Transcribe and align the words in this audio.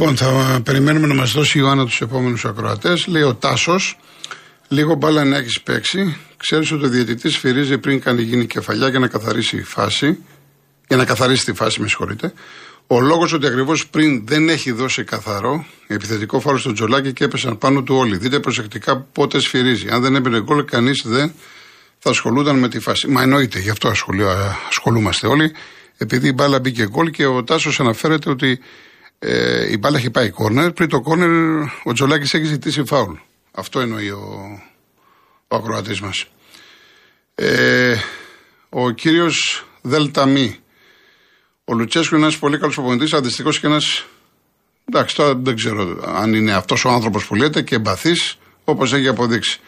Λοιπόν, 0.00 0.16
θα 0.16 0.60
περιμένουμε 0.64 1.06
να 1.06 1.14
μας 1.14 1.32
δώσει 1.32 1.58
η 1.58 1.60
Ιωάννα 1.64 1.84
τους 1.84 2.00
επόμενους 2.00 2.44
ακροατές. 2.44 3.06
Λέει 3.06 3.22
ο 3.22 3.34
Τάσος, 3.34 3.98
λίγο 4.68 4.94
μπάλα 4.94 5.24
να 5.24 5.36
έχεις 5.36 5.60
παίξει. 5.60 6.16
Ξέρεις 6.36 6.72
ότι 6.72 6.84
ο 6.84 6.88
διαιτητής 6.88 7.36
φυρίζει 7.36 7.78
πριν 7.78 8.00
κάνει 8.00 8.22
γίνει 8.22 8.46
κεφαλιά 8.46 8.88
για 8.88 8.98
να 8.98 9.08
καθαρίσει 9.08 9.56
η 9.56 9.62
φάση. 9.62 10.18
Για 10.88 10.96
να 10.96 11.04
καθαρίσει 11.04 11.44
τη 11.44 11.52
φάση, 11.52 11.80
με 11.80 11.88
συγχωρείτε. 11.88 12.32
Ο 12.86 13.00
λόγος 13.00 13.32
ότι 13.32 13.46
ακριβώς 13.46 13.86
πριν 13.86 14.26
δεν 14.26 14.48
έχει 14.48 14.72
δώσει 14.72 15.04
καθαρό 15.04 15.64
επιθετικό 15.86 16.40
φάρο 16.40 16.58
στο 16.58 16.72
τζολάκι 16.72 17.12
και 17.12 17.24
έπεσαν 17.24 17.58
πάνω 17.58 17.82
του 17.82 17.94
όλοι. 17.94 18.16
Δείτε 18.16 18.40
προσεκτικά 18.40 18.96
πότες 19.12 19.42
σφυρίζει. 19.42 19.88
Αν 19.88 20.02
δεν 20.02 20.14
έμπαινε 20.14 20.42
γκολ, 20.42 20.64
κανείς 20.64 21.02
δεν 21.06 21.32
θα 21.98 22.10
ασχολούνταν 22.10 22.58
με 22.58 22.68
τη 22.68 22.80
φάση. 22.80 23.08
Μα 23.08 23.22
εννοείται, 23.22 23.58
γι' 23.58 23.70
αυτό 23.70 23.92
ασχολούμαστε 24.68 25.26
όλοι. 25.26 25.52
Επειδή 25.96 26.28
η 26.28 26.32
μπάλα 26.34 26.60
μπήκε 26.60 26.86
γκολ 26.88 27.10
και 27.10 27.26
ο 27.26 27.44
Τάσος 27.44 27.80
αναφέρεται 27.80 28.30
ότι 28.30 28.60
ε, 29.22 29.70
η 29.70 29.76
μπάλα 29.78 29.98
έχει 29.98 30.10
πάει 30.10 30.30
κόρνερ. 30.30 30.72
Πριν 30.72 30.88
το 30.88 31.00
κόρνερ, 31.00 31.30
ο 31.84 31.92
Τζολάκης 31.92 32.34
έχει 32.34 32.44
ζητήσει 32.44 32.84
φάουλ. 32.84 33.14
Αυτό 33.52 33.80
εννοεί 33.80 34.10
ο, 34.10 34.60
ο 35.48 35.56
ακροατής 35.56 36.00
μας. 36.00 36.24
Ε, 37.34 37.96
ο 38.68 38.90
κύριος 38.90 39.66
Δελταμή. 39.82 40.58
Ο 41.64 41.74
Λουτσέσκου 41.74 42.14
είναι 42.14 42.24
ένας 42.24 42.38
πολύ 42.38 42.58
καλός 42.58 42.74
προπονητής, 42.74 43.12
αντιστοιχώς 43.12 43.60
και 43.60 43.66
ένας. 43.66 44.04
Εντάξει, 44.88 45.16
τώρα 45.16 45.34
δεν 45.34 45.56
ξέρω 45.56 46.02
αν 46.14 46.34
είναι 46.34 46.52
αυτός 46.52 46.84
ο 46.84 46.88
άνθρωπος 46.88 47.26
που 47.26 47.34
λέτε 47.34 47.62
και 47.62 47.74
εμπαθή, 47.74 48.12
όπως 48.64 48.92
έχει 48.92 49.08
αποδείξει. 49.08 49.60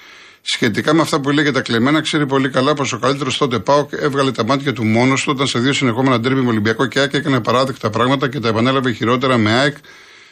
Σχετικά 0.45 0.95
με 0.95 1.01
αυτά 1.01 1.21
που 1.21 1.31
λέει 1.31 1.45
για 1.45 1.53
τα 1.53 1.61
κλεμμένα, 1.61 2.01
ξέρει 2.01 2.27
πολύ 2.27 2.51
καλά 2.51 2.75
πως 2.75 2.93
ο 2.93 2.99
καλύτερος 2.99 3.39
τότε 3.39 3.59
Πάοκ 3.59 3.91
έβγαλε 3.93 4.31
τα 4.31 4.45
μάτια 4.45 4.73
του 4.73 4.85
μόνος 4.85 5.23
του 5.23 5.33
όταν 5.35 5.47
σε 5.47 5.59
δύο 5.59 5.73
συνεχόμενα 5.73 6.21
ντέρμπι 6.21 6.41
με 6.41 6.49
Ολυμπιακό 6.49 6.87
και 6.87 6.99
ΑΕΚ 6.99 7.13
έκανε 7.13 7.41
παράδεκτα 7.41 7.91
πράγματα 7.91 8.29
και 8.29 8.41
τα 8.41 8.49
επανέλαβε 8.49 8.93
χειρότερα 8.93 9.39
με 9.39 9.53
ΑΕΚ 9.53 9.77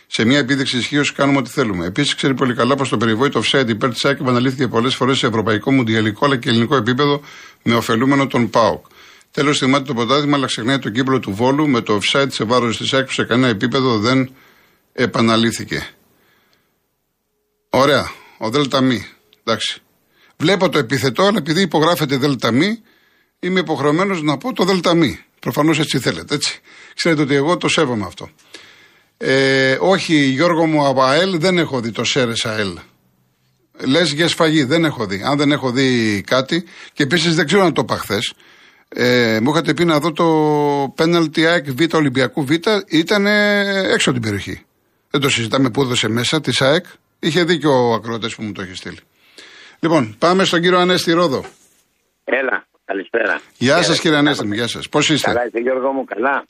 σε 0.07 0.25
μια 0.25 0.39
επίδειξη 0.39 0.77
ισχύω 0.79 1.03
κάνουμε 1.15 1.39
ό,τι 1.39 1.51
θέλουμε. 1.51 1.87
Επίσης, 1.87 2.15
ξέρει 2.15 2.35
πολύ 2.35 2.55
καλά 2.55 2.75
πως 2.75 2.89
το 2.89 2.97
περιβόητο 2.97 3.41
offside 3.41 3.69
υπέρ 3.69 3.91
της 3.91 4.05
ΑΕΚ 4.05 4.21
επαναλήθηκε 4.21 4.69
πολλές 4.69 4.95
φορές 4.95 5.19
σε 5.19 5.27
ευρωπαϊκό, 5.27 5.73
μουντιαλικό 5.73 6.25
αλλά 6.27 6.37
και 6.37 6.49
ελληνικό 6.49 6.77
επίπεδο 6.77 7.21
με 7.63 7.75
ωφελούμενο 7.75 8.27
τον 8.27 8.51
ΠΑΟΚ. 8.51 8.87
Τέλος, 9.31 9.59
θυμάται 9.59 9.85
το 9.85 9.95
ποτάδημα, 9.95 10.37
αλλά 10.37 10.47
ξεχνάει 10.47 10.79
τον 10.79 10.93
κύκλο 10.93 11.19
του 11.21 11.33
Βόλου 11.33 11.69
με 11.69 11.81
το 11.81 11.99
offside 12.03 12.31
σε 12.31 12.45
βάρος 12.45 12.77
της 12.77 12.93
ΑΕΚ 12.93 13.07
που 13.07 13.13
σε 13.13 13.25
κανένα 13.25 13.49
επίπεδο 13.49 13.99
δεν 13.99 14.35
επαναλήθηκε. 14.93 15.89
Ωραία. 17.71 18.11
Ο 18.39 18.51
Δέλτα 18.51 18.81
Μη. 18.81 19.07
Εντάξει. 19.45 19.83
Βλέπω 20.41 20.69
το 20.69 20.79
επιθετό, 20.79 21.23
αλλά 21.23 21.39
επειδή 21.39 21.61
υπογράφεται 21.61 22.17
ΔΕΛΤΑ 22.17 22.51
ΜΗ, 22.51 22.83
είμαι 23.41 23.61
υποχρεωμένος 23.61 24.23
να 24.23 24.37
πω 24.37 24.53
το 24.53 24.65
ΔΕΛΤΑ 24.65 24.95
ΜΗ. 24.95 25.25
Προφανώς 25.41 25.79
έτσι 25.79 25.99
θέλετε, 25.99 26.35
έτσι. 26.35 26.61
Ξέρετε 26.95 27.23
ότι 27.23 27.35
εγώ 27.35 27.57
το 27.57 27.69
σέβομαι 27.69 28.05
αυτό. 28.07 28.31
Ε, 29.17 29.77
όχι, 29.81 30.15
Γιώργο 30.15 30.67
μου 30.67 30.87
από 30.87 31.03
ΑΕΛ 31.03 31.39
δεν 31.39 31.59
έχω 31.59 31.81
δει 31.81 31.91
το 31.91 32.05
ΣΕΡΕ 32.05 32.33
ΑΕΛ. 32.43 32.79
Λες 33.87 34.13
για 34.13 34.29
σφαγή, 34.29 34.65
δεν 34.65 34.85
έχω 34.85 35.07
δει. 35.07 35.23
Αν 35.25 35.39
δεν 35.39 35.53
έχω 35.53 35.71
δει 35.71 36.21
κάτι, 36.27 36.65
και 36.93 37.03
επίσης 37.03 37.35
δεν 37.35 37.47
ξέρω 37.47 37.65
αν 37.65 37.73
το 37.73 37.81
είπα 37.85 37.97
χθες. 37.97 38.33
Ε, 38.89 39.39
μου 39.43 39.51
είχατε 39.51 39.75
πει 39.75 39.85
να 39.85 40.01
δω 40.01 40.13
το 40.13 40.27
πέναλτι 40.95 41.47
ΑΕΚ 41.47 41.71
Β 41.71 41.95
Ολυμπιακού 41.95 42.45
Β, 42.45 42.51
ήταν 42.89 43.27
έξω 43.27 44.11
από 44.11 44.19
την 44.21 44.29
περιοχή. 44.29 44.63
Δεν 45.11 45.21
το 45.21 45.29
συζητάμε 45.29 45.71
που 45.71 45.83
έδωσε 45.83 46.09
μέσα 46.09 46.41
της 46.41 46.63
ΑΕΚ. 46.63 46.85
Είχε 47.19 47.45
δίκιο 47.45 47.89
ο 47.89 47.95
ακροατέ 47.95 48.29
που 48.29 48.43
μου 48.43 48.53
το 48.53 48.63
έχει 48.63 48.75
στείλει. 48.75 48.99
Λοιπόν, 49.81 50.17
πάμε 50.19 50.45
στον 50.45 50.61
κύριο 50.61 50.79
Ανέστη 50.79 51.13
Ρόδο. 51.13 51.45
Έλα, 52.25 52.65
καλησπέρα. 52.85 53.41
Γεια 53.59 53.83
σας 53.83 54.01
κύριε 54.01 54.17
Ανέστη, 54.19 54.47
γεια 54.55 54.67
σας. 54.69 54.89
Πώς 54.89 55.11
είστε; 55.11 55.31
Καλά, 55.31 55.45
είστε 55.47 55.61
Γιώργο 55.61 55.93
μου, 55.93 56.05
καλά. 56.05 56.45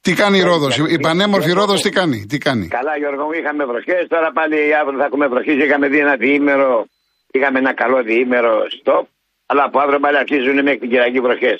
Τι 0.00 0.12
κάνει 0.14 0.38
η 0.38 0.42
Ρόδος, 0.42 0.76
η 0.76 0.98
πανέμορφη 0.98 1.52
Ρόδος 1.52 1.80
τι 1.82 1.90
κάνει, 1.90 2.26
τι 2.28 2.38
κάνει; 2.38 2.68
Καλά, 2.68 2.96
Γιώργο 2.98 3.24
μου, 3.24 3.32
είχαμε 3.40 3.64
βροχές. 3.64 4.02
Τώρα 4.08 4.32
πάλι 4.32 4.56
αύριο 4.80 4.98
θα 4.98 5.04
έχουμε 5.04 5.26
βροχές. 5.26 5.54
Είχαμε 5.64 5.88
δει 5.88 5.98
ένα 5.98 6.16
διήμερο, 6.16 6.86
είχαμε 7.30 7.58
ένα 7.58 7.74
καλό 7.74 8.02
διήμερο 8.02 8.52
stop. 8.76 9.04
Αλλά 9.46 9.62
από 9.68 9.78
αύριο 9.80 9.98
πάλι 10.04 10.16
αρχίζουν 10.24 10.54
μέχρι 10.62 10.78
την 10.78 10.88
κυριακή 10.90 11.20
βροχές. 11.26 11.58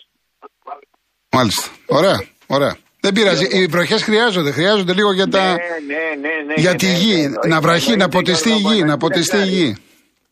Μάλιστα. 1.36 1.64
Ωραία, 1.86 2.18
ωραία. 2.46 2.76
Δεν 3.00 3.12
πειράζει. 3.12 3.46
Οι 3.50 3.66
βροχές 3.66 4.02
χρειάζονται. 4.02 4.50
Χρειάζονται 4.50 4.94
λίγο 4.94 5.12
για, 5.12 5.28
τα... 5.28 5.44
ναι, 5.44 5.54
ναι, 5.54 6.28
ναι, 6.28 6.34
ναι, 6.46 6.54
για 6.56 6.74
τη 6.74 6.86
ναι, 6.86 6.92
γη. 6.92 7.16
ναι, 7.16 7.28
ναι, 7.28 7.54
να 7.54 7.60
βραχεί, 7.60 7.90
ναι, 7.90 7.96
να 7.96 8.06
ναι, 8.06 8.10
ποτιστεί 8.12 8.48
η 8.48 8.52
Γιώργο, 8.52 8.74
γη. 8.76 8.80
να 8.80 8.86
Να 8.86 8.96
ποτιστεί 8.96 9.36
η 9.36 9.44
γη. 9.44 9.76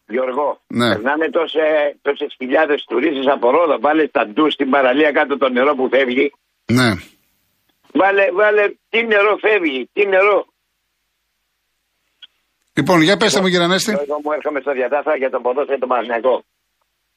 Γιώργο, 0.09 0.61
Ναι. 0.67 0.89
περνάνε 0.93 1.31
τόσε, 1.31 1.97
τόσες 2.03 2.35
χιλιάδες 2.39 2.85
τουρίστες 2.89 3.27
από 3.27 3.51
Ρόδο. 3.51 3.79
Βάλε 3.81 4.09
τα 4.09 4.27
ντου 4.27 4.51
στην 4.51 4.71
παραλία 4.71 5.11
κάτω 5.13 5.37
το 5.37 5.49
νερό 5.49 5.75
που 5.75 5.89
φεύγει. 5.89 6.33
Ναι. 6.73 6.91
Βάλε, 7.93 8.31
βάλε, 8.33 8.65
τι 8.89 9.07
νερό 9.07 9.37
φεύγει, 9.41 9.91
τι 9.93 10.07
νερό. 10.07 10.47
Λοιπόν, 12.77 13.01
για 13.01 13.17
πέστε 13.17 13.41
μου 13.41 13.49
κύριε 13.49 13.65
Ανέστη. 13.65 13.91
Γιώργο 13.91 14.21
μου 14.25 14.33
έρχομαι 14.33 14.61
στο 14.61 14.73
διατάφρα 14.73 15.17
για 15.17 15.31
τον 15.31 15.43
ποδόσφαιρο 15.43 15.79
το 15.79 15.87
Παναγιακό. 15.87 16.45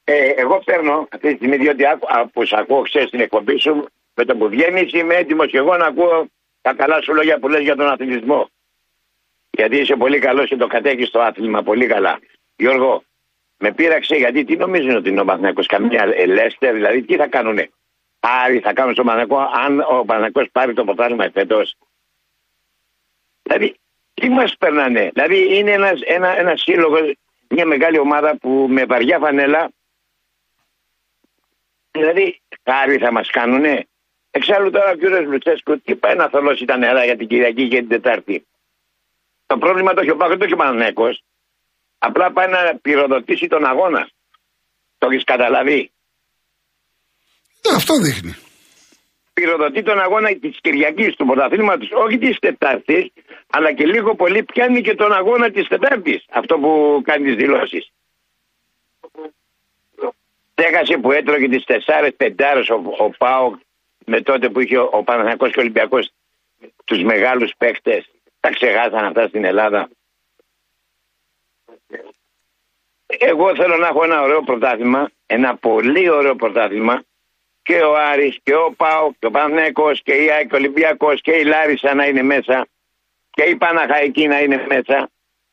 Ε, 0.04 0.28
εγώ 0.42 0.62
παίρνω 0.64 1.08
αυτή 1.12 1.28
τη 1.28 1.34
στιγμή, 1.36 1.56
διότι 1.56 1.86
άκου, 1.86 2.06
α, 2.16 2.28
που 2.32 2.44
σ' 2.46 2.52
ακούω 2.52 2.82
ξέρεις 2.82 3.08
στην 3.08 3.20
εκπομπή 3.20 3.60
σου, 3.60 3.86
με 4.14 4.24
το 4.24 4.36
που 4.36 4.48
βγαίνεις 4.48 4.92
είμαι 4.92 5.14
έτοιμος 5.14 5.50
και 5.50 5.58
εγώ 5.58 5.76
να 5.76 5.86
ακούω 5.86 6.28
τα 6.62 6.74
καλά 6.74 7.02
σου 7.02 7.14
λόγια 7.14 7.38
που 7.38 7.48
λες 7.48 7.62
για 7.62 7.76
τον 7.76 7.88
αθλητισμό. 7.88 8.48
Γιατί 9.50 9.76
είσαι 9.76 9.96
πολύ 9.96 10.18
καλός 10.18 10.48
και 10.48 10.56
το 10.56 10.66
κατέχεις 10.66 11.08
στο 11.08 11.20
άθλημα 11.20 11.62
πολύ 11.62 11.86
καλά. 11.86 12.18
Γιώργο, 12.60 13.02
με 13.56 13.72
πείραξε 13.72 14.14
γιατί 14.14 14.44
τι 14.44 14.56
νομίζουν 14.56 14.96
ότι 14.96 15.08
είναι 15.08 15.20
ο 15.20 15.24
Παναγιακός 15.24 15.66
καμιά 15.66 16.12
ελέστερ, 16.16 16.74
δηλαδή 16.74 17.02
τι 17.02 17.16
θα 17.16 17.26
κάνουνε; 17.26 17.70
Άρη 18.20 18.60
θα 18.60 18.72
κάνουν 18.72 18.92
στο 18.94 19.04
Παναγιακό 19.04 19.38
αν 19.38 19.80
ο 19.80 20.04
Παναγιακός 20.04 20.48
πάρει 20.52 20.72
το 20.72 20.84
ποτάλιμα 20.84 21.24
εφέτος. 21.24 21.76
Δηλαδή, 23.42 23.76
τι 24.14 24.28
μας 24.28 24.56
περνάνε; 24.56 25.10
Δηλαδή, 25.12 25.58
είναι 25.58 25.70
ένας, 25.70 26.00
ένα, 26.00 26.38
ένας 26.38 26.60
σύλλογος, 26.60 27.14
μια 27.48 27.66
μεγάλη 27.66 27.98
ομάδα 27.98 28.36
που 28.36 28.66
με 28.70 28.84
βαριά 28.84 29.18
φανέλα. 29.18 29.70
Δηλαδή, 31.90 32.40
χάρη 32.64 32.98
θα 32.98 33.12
μας 33.12 33.30
κάνουνε; 33.30 33.86
Εξάλλου 34.30 34.70
τώρα 34.70 34.90
ο 34.90 34.94
κύριος 34.94 35.24
Λουτσέσκου, 35.26 35.80
τι 35.80 35.94
πάει 35.96 36.16
να 36.16 36.28
θολώσει 36.28 36.64
τα 36.64 36.76
νερά 36.76 37.04
για 37.04 37.16
την 37.16 37.26
Κυριακή 37.28 37.68
και 37.68 37.78
την 37.78 37.88
Τετάρτη; 37.88 38.46
Το 39.46 39.58
πρόβλημα 39.58 39.94
το 39.94 40.00
έχει 40.00 40.10
ο 40.10 40.16
Πάκο, 40.16 40.36
το 40.36 40.44
έχει 40.44 40.52
ο 40.52 40.56
Πανανέκος. 40.56 41.22
Απλά 42.06 42.32
πάει 42.32 42.48
να 42.48 42.60
πυροδοτήσει 42.82 43.46
τον 43.46 43.64
αγώνα. 43.66 44.02
Το 44.98 45.08
έχεις 45.10 45.24
καταλαβεί. 45.24 45.90
Ε, 47.62 47.74
Αυτό 47.74 47.94
δείχνει. 48.04 48.34
Πυροδοτεί 49.32 49.82
τον 49.82 49.98
αγώνα 50.00 50.28
της 50.38 50.58
Κυριακής 50.60 51.14
του 51.16 51.26
πρωταθλήματος, 51.26 51.88
όχι 51.92 52.18
της 52.18 52.38
Τετάρτης, 52.38 53.12
αλλά 53.50 53.72
και 53.72 53.86
λίγο 53.86 54.14
πολύ 54.14 54.42
πιάνει 54.42 54.80
και 54.80 54.94
τον 54.94 55.12
αγώνα 55.12 55.50
της 55.50 55.68
Τετάρτης. 55.68 56.24
Αυτό 56.30 56.58
που 56.58 57.02
κάνει 57.04 57.24
τις 57.24 57.34
δηλώσεις. 57.34 57.92
Έχασε 60.54 60.96
που 60.98 61.12
έτρωγε 61.12 61.48
τις 61.48 61.64
τεσσάρες 61.64 62.14
πεντάρες 62.16 62.68
ο, 62.68 62.82
ο 62.98 63.10
Πάο 63.10 63.58
με 64.06 64.20
τότε 64.20 64.48
που 64.48 64.60
είχε 64.60 64.78
ο, 64.78 64.88
ο 64.92 65.02
Παναθηναϊκός 65.02 65.52
και 65.52 65.58
ο 65.58 65.62
Ολυμπιακός 65.62 66.12
τους 66.84 67.02
μεγάλους 67.02 67.52
παίχτε. 67.58 68.04
Τα 68.40 68.50
ξεχάσαν 68.50 69.04
αυτά 69.04 69.26
στην 69.28 69.44
Ελλάδα. 69.44 69.88
Εγώ 73.06 73.54
θέλω 73.54 73.76
να 73.76 73.86
έχω 73.86 74.04
ένα 74.04 74.22
ωραίο 74.22 74.42
πρωτάθλημα, 74.42 75.10
ένα 75.26 75.56
πολύ 75.56 76.10
ωραίο 76.10 76.36
πρωτάθλημα 76.36 77.02
και 77.62 77.74
ο 77.74 77.96
Άρης 77.96 78.38
και 78.42 78.54
ο 78.54 78.74
Πάο 78.76 79.12
και 79.18 79.26
ο 79.26 79.30
Παναθηναϊκός 79.30 80.02
και 80.02 80.12
η 80.12 80.30
ΑΕΚ 80.30 80.52
Ολυμπιακός 80.52 81.20
και 81.20 81.32
η 81.32 81.44
Λάρισα 81.44 81.94
να 81.94 82.06
είναι 82.06 82.22
μέσα 82.22 82.66
και 83.30 83.42
η 83.42 83.56
Παναχαϊκή 83.56 84.26
να 84.26 84.40
είναι 84.40 84.66
μέσα 84.68 85.10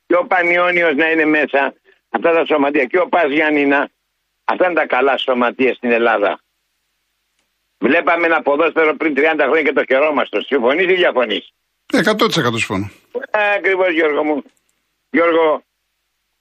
και 0.08 0.16
ο 0.16 0.26
Πανιόνιος 0.26 0.96
να 0.96 1.12
είναι 1.12 1.26
μέσα 1.26 1.74
αυτά 2.10 2.34
τα 2.34 2.46
σωματεία 2.46 2.86
και 2.86 3.00
ο 3.00 3.08
Πας 3.08 3.32
Γιάννηνα 3.32 3.90
αυτά 4.44 4.66
είναι 4.66 4.74
τα 4.74 4.86
καλά 4.86 5.18
σωματεία 5.18 5.74
στην 5.74 5.92
Ελλάδα. 5.92 6.40
Βλέπαμε 7.80 8.26
ένα 8.26 8.42
ποδόσφαιρο 8.42 8.96
πριν 8.96 9.14
30 9.18 9.22
χρόνια 9.40 9.62
και 9.62 9.74
το 9.74 9.84
χαιρόμαστε. 9.86 10.44
Συμφωνείς 10.44 10.86
ή 10.86 10.94
διαφωνείς; 10.94 11.54
100% 11.94 12.58
συμφωνώ. 12.58 12.90
Ακριβώς 13.56 13.92
Γιώργο 13.92 14.24
μου. 14.24 14.44
Γιώργο, 15.10 15.64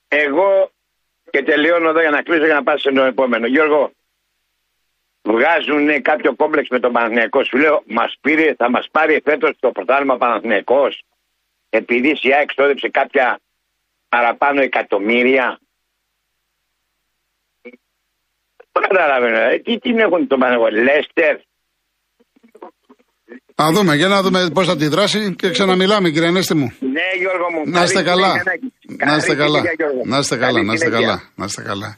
εγώ 0.08 0.70
και 1.31 1.43
τελειώνω 1.43 1.88
εδώ 1.88 2.00
για 2.00 2.11
να 2.11 2.23
κλείσω 2.23 2.44
για 2.44 2.55
να 2.55 2.62
πάω 2.62 2.79
στο 2.79 3.03
επόμενο. 3.03 3.47
Γιώργο, 3.47 3.91
βγάζουν 5.23 6.03
κάποιο 6.03 6.35
κόμπλεξ 6.35 6.69
με 6.69 6.81
τον 6.81 6.93
Παναθηναϊκό. 6.93 7.44
Σου 7.44 7.56
λέω, 7.56 7.82
μας 7.87 8.17
πήρε, 8.20 8.55
θα 8.55 8.70
μας 8.70 8.88
πάρει 8.91 9.20
φέτος 9.25 9.50
το 9.61 9.70
πρωτάθλημα 9.73 10.17
Παναθηναϊκός 10.17 11.05
επειδή 11.70 12.08
η 12.08 12.14
ΣΥΑ 12.14 12.38
εξόδεψε 12.38 12.88
κάποια 12.88 13.41
παραπάνω 14.08 14.61
εκατομμύρια. 14.61 15.61
Δεν 18.73 18.88
καταλαβαίνω. 18.88 19.37
ε. 19.37 19.58
Τι 19.58 19.79
την 19.79 19.99
έχουν 19.99 20.26
τον 20.26 20.38
Παναθηναϊκό. 20.38 20.82
Λέστερ. 20.82 21.41
Α 23.62 23.70
δούμε, 23.73 23.97
για 23.97 24.08
να 24.08 24.23
δούμε 24.23 24.50
πώς 24.53 24.67
θα 24.67 24.73
αντιδράσει 24.73 25.35
και 25.38 25.50
ξαναμιλάμε, 25.50 26.11
κύριε 26.11 26.29
Ανέστη 26.29 26.55
μου. 26.55 26.73
Ναι, 26.81 27.00
Γιώργο 27.19 27.47
μου. 27.55 27.70
Να 27.73 27.82
είστε 27.82 28.03
Καλή 28.03 28.06
καλά. 28.08 28.29
συνέχεια, 28.29 28.43
Γιαννάκη. 28.82 29.05
Να 29.11 29.17
είστε 29.17 29.26
Καλή 29.35 29.38
καλά. 29.41 29.58
συνέχεια, 29.58 29.75
Γιώργο. 29.76 30.00
Να 30.05 30.19
είστε 30.19 30.37
καλά, 30.37 30.53
Καλή 30.53 30.67
να 30.67 30.73
είστε 30.73 30.85
συνέχεια. 30.87 31.06
καλά. 31.06 31.23
Να 31.35 31.44
είστε 31.44 31.62
καλά. 31.62 31.97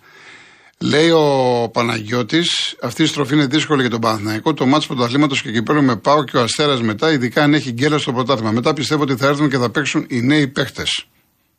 Λέει 0.81 1.10
ο 1.10 1.69
Παναγιώτης, 1.72 2.76
αυτή 2.82 3.02
η 3.02 3.06
στροφή 3.06 3.34
είναι 3.34 3.46
δύσκολη 3.46 3.81
για 3.81 3.90
τον 3.90 4.00
Παναθηναϊκό. 4.00 4.55
Το 4.55 4.66
μάτσο 4.66 4.88
πρωταθλήματος 4.94 5.43
και 5.43 5.50
κυπέλου 5.52 5.82
με 5.82 5.96
πάω 5.96 6.25
και 6.25 6.37
ο 6.37 6.40
Αστέρας 6.43 6.81
μετά, 6.82 7.12
ειδικά 7.12 7.43
αν 7.43 7.55
έχει 7.55 7.70
γκέλα 7.72 7.99
στο 7.99 8.12
πρωτάθλημα. 8.12 8.50
Μετά 8.50 8.75
πιστεύω 8.75 9.02
ότι 9.02 9.16
θα 9.16 9.26
έρθουν 9.26 9.49
και 9.50 9.56
θα 9.58 9.70
παίξουν 9.70 10.06
οι 10.08 10.20
νέοι 10.20 10.46
παίχτες. 10.49 11.06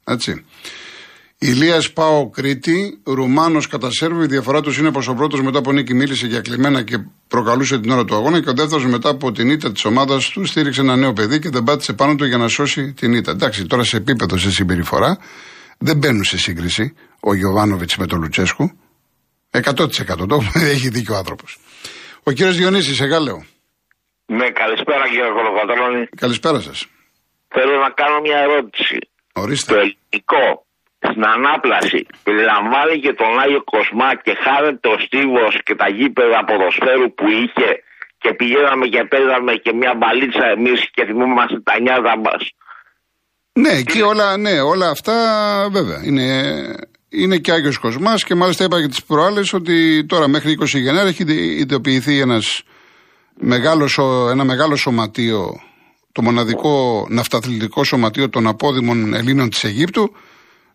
Έτσι. 0.03 0.45
Ηλίας 1.41 1.93
Πάο 1.93 2.29
Κρήτη, 2.29 3.01
Ρουμάνος 3.05 3.67
κατά 3.67 3.91
Σέρβο. 3.91 4.23
Η 4.23 4.25
διαφορά 4.25 4.61
τους 4.61 4.77
είναι 4.77 4.91
πως 4.91 5.07
ο 5.07 5.13
πρώτος 5.13 5.41
μετά 5.41 5.59
από 5.59 5.71
νίκη 5.71 5.93
μίλησε 5.93 6.27
για 6.27 6.41
κλειμένα 6.41 6.83
και 6.83 6.97
προκαλούσε 7.27 7.79
την 7.79 7.91
ώρα 7.91 8.05
του 8.05 8.15
αγώνα 8.15 8.41
και 8.41 8.49
ο 8.49 8.53
δεύτερος 8.53 8.85
μετά 8.85 9.09
από 9.09 9.31
την 9.31 9.49
ήττα 9.49 9.71
της 9.71 9.85
ομάδας 9.85 10.29
του 10.29 10.45
στήριξε 10.45 10.81
ένα 10.81 10.95
νέο 10.95 11.13
παιδί 11.13 11.39
και 11.39 11.49
δεν 11.49 11.63
πάτησε 11.63 11.93
πάνω 11.93 12.15
του 12.15 12.25
για 12.25 12.37
να 12.37 12.47
σώσει 12.47 12.93
την 12.93 13.13
ήττα. 13.13 13.31
Εντάξει, 13.31 13.65
τώρα 13.65 13.83
σε 13.83 13.97
επίπεδο 13.97 14.37
σε 14.37 14.51
συμπεριφορά 14.51 15.17
δεν 15.77 15.97
μπαίνουν 15.97 16.23
σε 16.23 16.37
σύγκριση 16.37 16.95
ο 17.19 17.33
Γιωβάνοβιτς 17.33 17.97
με 17.97 18.05
τον 18.05 18.19
Λουτσέσκου. 18.21 18.71
100% 19.51 19.89
το 20.27 20.41
έχει 20.73 20.89
δίκιο 20.89 21.15
ο 21.15 21.17
άνθρωπος. 21.17 21.57
Ο 22.23 22.31
κύριος 22.31 22.57
Διονύσης, 22.57 22.95
σε 22.95 23.05
γάλεο. 23.05 23.45
Ναι, 24.25 24.49
καλησπέρα 24.49 25.07
κύριε 25.07 25.31
Κολοκοτρόνη. 25.33 26.05
Καλησπέρα 26.15 26.59
σας. 26.61 26.87
Θέλω 27.47 27.79
να 27.79 27.89
κάνω 27.89 28.19
μια 28.21 28.37
ερώτηση. 28.37 28.97
Ορίστε. 29.33 29.73
Το 29.73 29.79
ελληνικό 29.79 30.67
στην 31.07 31.23
ανάπλαση 31.35 31.99
περιλαμβάνει 32.23 32.95
και 33.05 33.13
τον 33.19 33.31
Άγιο 33.43 33.63
Κοσμά 33.73 34.09
και 34.25 34.33
χάρεται 34.43 34.87
ο 34.93 34.97
Στίβος 35.05 35.53
και 35.65 35.75
τα 35.81 35.87
γήπεδα 35.97 36.39
ποδοσφαίρου 36.47 37.07
που 37.17 37.25
είχε 37.41 37.69
και 38.21 38.33
πηγαίναμε 38.33 38.85
και 38.93 39.03
παίζαμε 39.11 39.53
και 39.63 39.71
μια 39.79 39.93
μπαλίτσα 39.97 40.45
εμείς 40.55 40.79
και 40.95 41.05
θυμόμαστε 41.05 41.59
τα 41.67 41.75
νιάτα 41.83 42.15
μας. 42.25 42.41
Ναι, 43.53 43.69
εκεί 43.69 44.01
όλα, 44.01 44.37
ναι, 44.37 44.61
όλα 44.61 44.89
αυτά 44.89 45.15
βέβαια 45.71 45.99
είναι, 46.03 46.27
είναι 47.09 47.37
και 47.37 47.51
Άγιος 47.51 47.77
Κοσμάς 47.77 48.23
και 48.23 48.35
μάλιστα 48.35 48.63
είπα 48.63 48.81
και 48.81 48.87
τις 48.87 49.03
προάλλες 49.03 49.53
ότι 49.53 50.05
τώρα 50.05 50.27
μέχρι 50.27 50.57
20 50.61 50.65
Γενάρη 50.65 51.09
έχει 51.09 51.23
ειδοποιηθεί 51.59 52.19
ένας 52.19 52.63
μεγάλος, 53.33 53.97
ένα 54.31 54.43
μεγάλο 54.43 54.75
σωματείο, 54.75 55.61
το 56.11 56.21
μοναδικό 56.21 57.05
ναυταθλητικό 57.09 57.83
σωματείο 57.83 58.29
των 58.29 58.47
απόδημων 58.47 59.13
Ελλήνων 59.13 59.49
της 59.49 59.63
Αιγύπτου 59.63 60.15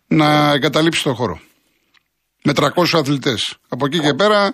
να 0.07 0.51
εγκαταλείψει 0.51 1.03
το 1.03 1.13
χώρο. 1.13 1.39
Με 2.43 2.53
300 2.55 2.67
αθλητές. 2.93 3.57
Από 3.69 3.85
εκεί 3.85 3.99
και 3.99 4.13
πέρα 4.13 4.53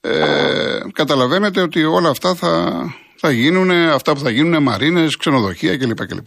ε, 0.00 0.78
καταλαβαίνετε 0.92 1.60
ότι 1.60 1.84
όλα 1.84 2.08
αυτά 2.08 2.34
θα, 2.34 2.82
θα 3.16 3.30
γίνουν, 3.30 3.70
αυτά 3.70 4.12
που 4.12 4.20
θα 4.20 4.30
γίνουν 4.30 4.62
μαρίνες, 4.62 5.16
ξενοδοχεία 5.16 5.76
κλπ. 5.76 6.06
κλπ. 6.06 6.26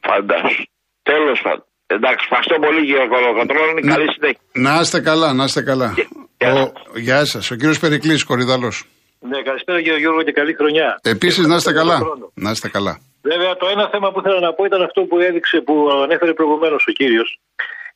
Φαντάσου. 0.00 0.64
Τέλος 1.02 1.40
πάντων. 1.42 1.64
Εντάξει, 1.86 2.26
ευχαριστώ 2.28 2.54
πολύ 2.66 2.80
κύριε 2.86 3.06
Κολοκοτρόνη. 3.06 3.80
Καλή 3.80 4.12
συνέχεια. 4.12 4.40
Να 4.52 4.80
είστε 4.80 5.00
καλά, 5.00 5.32
να 5.32 5.44
είστε 5.44 5.62
καλά. 5.62 5.94
Γεια. 6.38 6.52
Ο, 6.52 6.72
γεια 6.98 7.24
σας. 7.24 7.50
Ο 7.50 7.54
κύριος 7.54 7.78
Περικλής, 7.78 8.24
Κορυδαλός. 8.24 8.84
Ναι, 9.20 9.42
καλησπέρα 9.42 9.82
κύριε 9.82 9.98
Γιώργο 9.98 10.22
και 10.22 10.32
καλή 10.32 10.54
χρονιά. 10.54 11.00
Επίσης, 11.02 11.46
να 11.46 11.56
είστε 11.56 11.72
καλά. 11.72 11.98
Να 12.34 12.50
είστε 12.50 12.68
καλά. 12.68 12.98
Βέβαια, 13.30 13.56
το 13.56 13.66
ένα 13.66 13.88
θέμα 13.88 14.12
που 14.12 14.18
ήθελα 14.18 14.40
να 14.40 14.52
πω 14.52 14.64
ήταν 14.64 14.82
αυτό 14.82 15.02
που 15.02 15.18
έδειξε, 15.18 15.60
που 15.60 15.90
ανέφερε 15.90 16.34
προηγουμένως 16.34 16.86
ο 16.86 16.92
κύριος. 16.92 17.38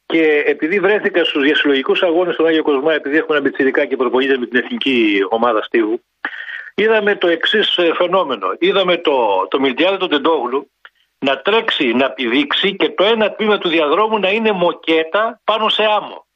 Και 0.07 0.43
επειδή 0.47 0.81
βρέθηκα 0.81 1.25
στους 1.25 1.43
διασυλλογικούς 1.43 2.03
αγώνες 2.03 2.35
στον 2.35 2.47
Άγιο 2.47 2.63
Κοσμά, 2.63 2.93
επειδή 2.93 3.17
έχουμε 3.17 3.37
ένα 3.37 3.47
μπιτσιρικά 3.47 3.85
και 3.85 3.97
προπονείται 3.97 4.39
με 4.39 4.47
την 4.47 4.59
εθνική 4.59 5.19
ομάδα 5.29 5.63
Στίβου, 5.63 6.03
είδαμε 6.75 7.17
το 7.17 7.29
εξής 7.29 7.79
φαινόμενο. 7.95 8.47
Είδαμε 8.59 8.97
το, 8.97 9.47
το 9.51 9.61
Μιλτιάδε 9.61 9.97
τον 9.97 10.09
Τεντόγλου 10.09 10.71
να 11.19 11.39
τρέξει, 11.39 11.93
να 11.93 12.11
πηδήξει 12.11 12.77
και 12.77 12.91
το 12.91 13.05
ένα 13.05 13.33
τμήμα 13.33 13.59
του 13.59 13.69
διαδρόμου 13.69 14.19
να 14.19 14.31
είναι 14.31 14.53
μοκέτα 14.53 15.41
πάνω 15.45 15.69
σε 15.69 15.85
άμμο. 15.85 16.27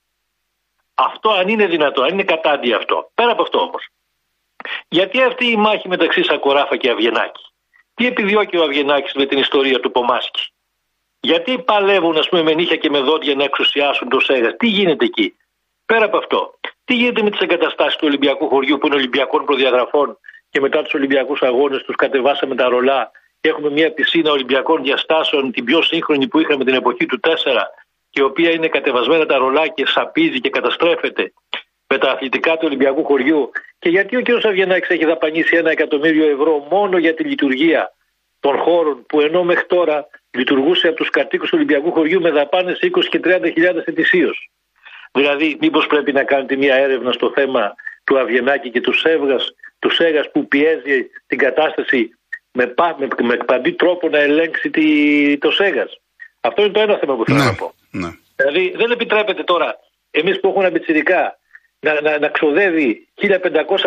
Αυτό 0.94 1.30
αν 1.30 1.48
είναι 1.48 1.66
δυνατό, 1.66 2.02
αν 2.02 2.08
είναι 2.08 2.24
κατάντι 2.24 2.72
αυτό. 2.72 3.10
Πέρα 3.14 3.30
από 3.30 3.42
αυτό 3.42 3.58
όμως. 3.58 3.88
Γιατί 4.88 5.22
αυτή 5.22 5.50
η 5.50 5.56
μάχη 5.56 5.88
μεταξύ 5.88 6.22
Σακοράφα 6.22 6.76
και 6.76 6.90
Αβγενάκη; 6.90 7.42
Τι 7.94 8.06
επιδιώκει 8.06 8.56
ο 8.56 8.62
Αβγενάκη 8.62 9.18
με 9.18 9.26
την 9.26 9.38
ιστορία 9.38 9.80
του 9.80 9.90
Πομάσκη; 9.90 10.52
Γιατί 11.20 11.58
παλεύουν, 11.58 12.16
ας 12.16 12.28
πούμε, 12.28 12.42
με 12.42 12.54
νύχια 12.54 12.76
και 12.76 12.90
με 12.90 13.00
δόντια 13.00 13.34
να 13.34 13.44
εξουσιάσουν 13.44 14.08
το 14.08 14.20
ΣΕΓΑ. 14.20 14.56
Τι 14.56 14.66
γίνεται 14.66 15.04
εκεί; 15.04 15.34
Πέρα 15.86 16.04
από 16.04 16.16
αυτό. 16.16 16.58
Τι 16.84 16.94
γίνεται 16.94 17.22
με 17.22 17.30
τις 17.30 17.40
εγκαταστάσεις 17.40 17.96
του 17.96 18.06
Ολυμπιακού 18.06 18.48
χωριού 18.48 18.78
που 18.78 18.86
είναι 18.86 18.94
Ολυμπιακών 18.94 19.44
προδιαγραφών 19.44 20.18
και 20.50 20.60
μετά 20.60 20.82
τους 20.82 20.94
Ολυμπιακούς 20.94 21.42
αγώνες 21.42 21.82
τους 21.82 21.96
κατεβάσαμε 21.96 22.54
τα 22.54 22.68
ρολά 22.68 23.10
Έχουμε 23.46 23.70
μια 23.70 23.92
πισίνα 23.92 24.30
Ολυμπιακών 24.30 24.82
διαστάσεων, 24.82 25.52
την 25.52 25.64
πιο 25.64 25.82
σύγχρονη 25.82 26.28
που 26.28 26.38
είχαμε 26.38 26.64
την 26.64 26.74
εποχή 26.74 27.06
του 27.06 27.20
4, 27.20 27.30
και 28.10 28.20
η 28.20 28.24
οποία 28.24 28.50
είναι 28.50 28.68
κατεβασμένα 28.68 29.26
τα 29.26 29.36
ρολά 29.36 29.68
και 29.68 29.86
σαπίζει 29.86 30.40
και 30.40 30.50
καταστρέφεται 30.50 31.32
με 31.94 32.00
τα 32.00 32.10
αθλητικά 32.10 32.52
του 32.52 32.66
Ολυμπιακού 32.68 33.04
χωριού. 33.04 33.50
Και 33.78 33.88
γιατί 33.88 34.16
ο 34.16 34.22
κ. 34.22 34.28
Αβγενάκη 34.46 34.92
έχει 34.92 35.04
δαπανίσει 35.04 35.56
ένα 35.56 35.70
εκατομμύριο 35.70 36.26
ευρώ 36.30 36.66
μόνο 36.70 36.98
για 36.98 37.14
τη 37.14 37.22
λειτουργία 37.24 37.92
των 38.40 38.56
χώρων 38.58 39.04
που 39.08 39.20
ενώ 39.20 39.42
μέχρι 39.44 39.66
τώρα 39.66 40.06
λειτουργούσε 40.38 40.86
από 40.88 40.96
τους 40.96 41.10
κατοίκους 41.10 41.48
του 41.48 41.54
Ολυμπιακού 41.58 41.92
χωριού 41.92 42.20
με 42.20 42.30
δαπάνες 42.30 42.78
20 42.82 42.88
και 43.10 43.20
30 43.24 43.50
χιλιάδες 43.52 43.84
ετησίως. 43.84 44.50
Δηλαδή, 45.12 45.56
μήπως 45.60 45.86
πρέπει 45.86 46.12
να 46.12 46.24
κάνετε 46.24 46.56
μια 46.56 46.74
έρευνα 46.74 47.12
στο 47.12 47.30
θέμα 47.34 47.74
του 48.04 48.18
Αβγενάκη 48.18 48.70
και 48.70 48.80
του 48.80 48.92
Σέβγας, 48.98 49.44
του 49.78 49.90
Σέγας 49.90 50.30
που 50.32 50.48
πιέζει 50.48 51.10
την 51.26 51.38
κατάσταση 51.38 52.10
με, 52.52 52.74
με, 52.98 53.08
με 53.22 53.36
παντή 53.36 53.72
τρόπο 53.72 54.08
να 54.08 54.18
ελέγξει 54.18 54.70
τη, 54.70 54.86
το 55.38 55.50
ΣΕΓΑΣ. 55.50 56.00
Αυτό 56.40 56.62
είναι 56.62 56.72
το 56.72 56.80
ένα 56.80 56.96
θέμα 56.98 57.14
που 57.16 57.24
θέλω 57.24 57.38
Ναι, 57.38 57.44
να 57.44 57.54
πω. 57.54 57.74
ναι. 57.90 58.08
Δηλαδή 58.36 58.74
δεν 58.76 58.90
επιτρέπεται 58.90 59.42
τώρα 59.42 59.78
εμείς 60.10 60.40
που 60.40 60.48
έχουμε 60.48 60.66
αμπιτσιρικά 60.66 61.38
να, 61.84 62.00
να, 62.00 62.18
να 62.18 62.28
ξοδεύει 62.28 63.08
1.500 63.20 63.30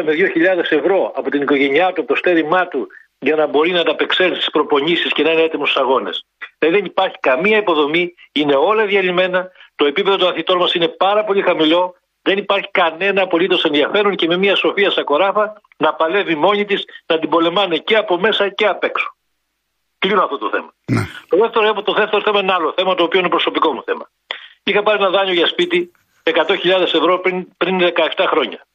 με 0.04 0.14
2.000 0.36 0.72
ευρώ 0.80 1.12
από 1.16 1.30
την 1.30 1.42
οικογένειά 1.42 1.88
του, 1.94 2.02
από 2.02 2.14
το 2.14 2.16
στέρημά 2.16 2.68
του 2.68 2.88
για 3.20 3.36
να 3.36 3.48
μπορεί 3.48 3.72
να 3.72 3.80
ανταπεξέλθει 3.80 4.36
στις 4.36 4.50
προπονήσεις 4.50 5.14
και 5.14 5.24
να 5.24 5.32
είναι 5.32 5.42
έτοιμος 5.42 5.70
στους 5.70 5.82
αγώνες. 5.82 6.26
Δηλαδή 6.60 6.78
δεν 6.78 6.86
υπάρχει 6.86 7.16
καμία 7.20 7.58
υποδομή, 7.58 8.14
είναι 8.32 8.56
όλα 8.56 8.86
διαλυμένα, 8.86 9.52
το 9.76 9.86
επίπεδο 9.86 10.18
των 10.18 10.30
αθλητών 10.30 10.58
μας 10.58 10.74
είναι 10.74 10.88
πάρα 10.88 11.24
πολύ 11.24 11.42
χαμηλό, 11.42 11.96
δεν 12.22 12.38
υπάρχει 12.38 12.70
κανένα 12.72 13.22
απολύτως 13.22 13.64
ενδιαφέρον 13.64 14.16
και 14.16 14.28
με 14.28 14.38
μια 14.38 14.56
Σοφία 14.56 14.92
Σακοράφα 14.92 15.62
να 15.78 15.94
παλεύει 15.94 16.36
μόνη 16.36 16.66
της 16.66 16.84
να 17.06 17.20
την 17.20 17.30
πολεμάνε 17.30 17.78
και 17.78 17.96
από 17.96 18.20
μέσα 18.20 18.50
και 18.50 18.66
απ' 18.66 18.84
έξω. 18.84 19.16
Κλείνω 20.00 20.24
αυτό 20.24 20.38
το 20.38 20.50
θέμα. 20.50 20.74
Ναι. 20.86 21.08
Το 21.30 21.38
δεύτερο, 21.38 21.82
το 21.82 21.94
δεύτερο 21.94 22.22
θέμα 22.22 22.40
είναι 22.40 22.54
άλλο 22.54 22.74
θέμα, 22.76 22.96
το 22.96 23.04
οποίο 23.04 23.20
είναι 23.20 23.30
προσωπικό 23.30 23.74
μου 23.74 23.84
θέμα. 23.84 24.10
Είχα 24.64 24.84
πάρει 24.84 24.98
ένα 25.02 25.10
δάνειο 25.10 25.34
για 25.34 25.48
σπίτι 25.48 25.92
100.000 26.36 26.82
ευρώ 26.82 27.20
πριν, 27.20 27.48
πριν 27.58 27.80
17 28.16 28.26
χρόνια. 28.28 28.68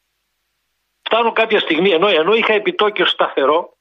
Φτάνω 1.02 1.32
κάποια 1.32 1.60
στιγμή, 1.60 1.90
ενώ, 1.90 2.08
ενώ 2.08 2.34
είχα 2.34 2.52
επιτόκιο 2.52 3.06
σταθερό, 3.06 3.76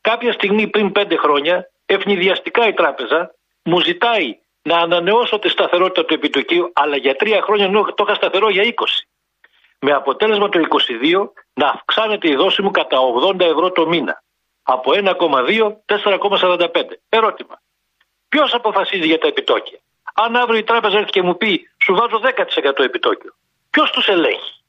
κάποια 0.00 0.32
στιγμή 0.32 0.68
πριν 0.68 0.92
5 0.94 1.16
χρόνια, 1.16 1.70
ευνηδιαστικά 1.86 2.66
η 2.66 2.72
τράπεζα 2.72 3.34
μου 3.62 3.80
ζητάει 3.80 4.38
να 4.62 4.76
ανανεώσω 4.76 5.38
τη 5.38 5.48
σταθερότητα 5.48 6.04
του 6.04 6.14
επιτοκίου, 6.14 6.70
αλλά 6.74 6.96
για 6.96 7.16
3 7.18 7.40
χρόνια 7.42 7.64
ενώ 7.64 7.84
το 7.84 8.04
είχα 8.06 8.14
σταθερό 8.14 8.50
για 8.50 8.62
20. 8.62 8.72
Με 9.78 9.92
αποτέλεσμα 9.92 10.48
το 10.48 10.60
22 10.60 11.28
να 11.52 11.68
αυξάνεται 11.68 12.28
η 12.28 12.34
δόση 12.34 12.62
μου 12.62 12.70
κατά 12.70 12.98
80 13.28 13.40
ευρώ 13.40 13.70
το 13.72 13.86
μήνα. 13.86 14.22
Από 14.62 14.92
1,2 14.94 15.76
4,45. 15.86 16.98
Ερώτημα. 17.08 17.60
Ποιος 18.28 18.54
αποφασίζει 18.54 19.06
για 19.06 19.18
τα 19.18 19.26
επιτόκια; 19.26 19.78
Αν 20.16 20.36
αύριο 20.36 20.58
η 20.58 20.64
τράπεζα 20.64 20.98
έρθει 20.98 21.10
και 21.10 21.22
μου 21.22 21.36
πει 21.36 21.68
σου 21.84 21.94
βάζω 21.94 22.20
10% 22.22 22.78
επιτόκιο. 22.78 23.34
Ποιος 23.70 23.90
τους 23.90 24.08
ελέγχει; 24.08 24.62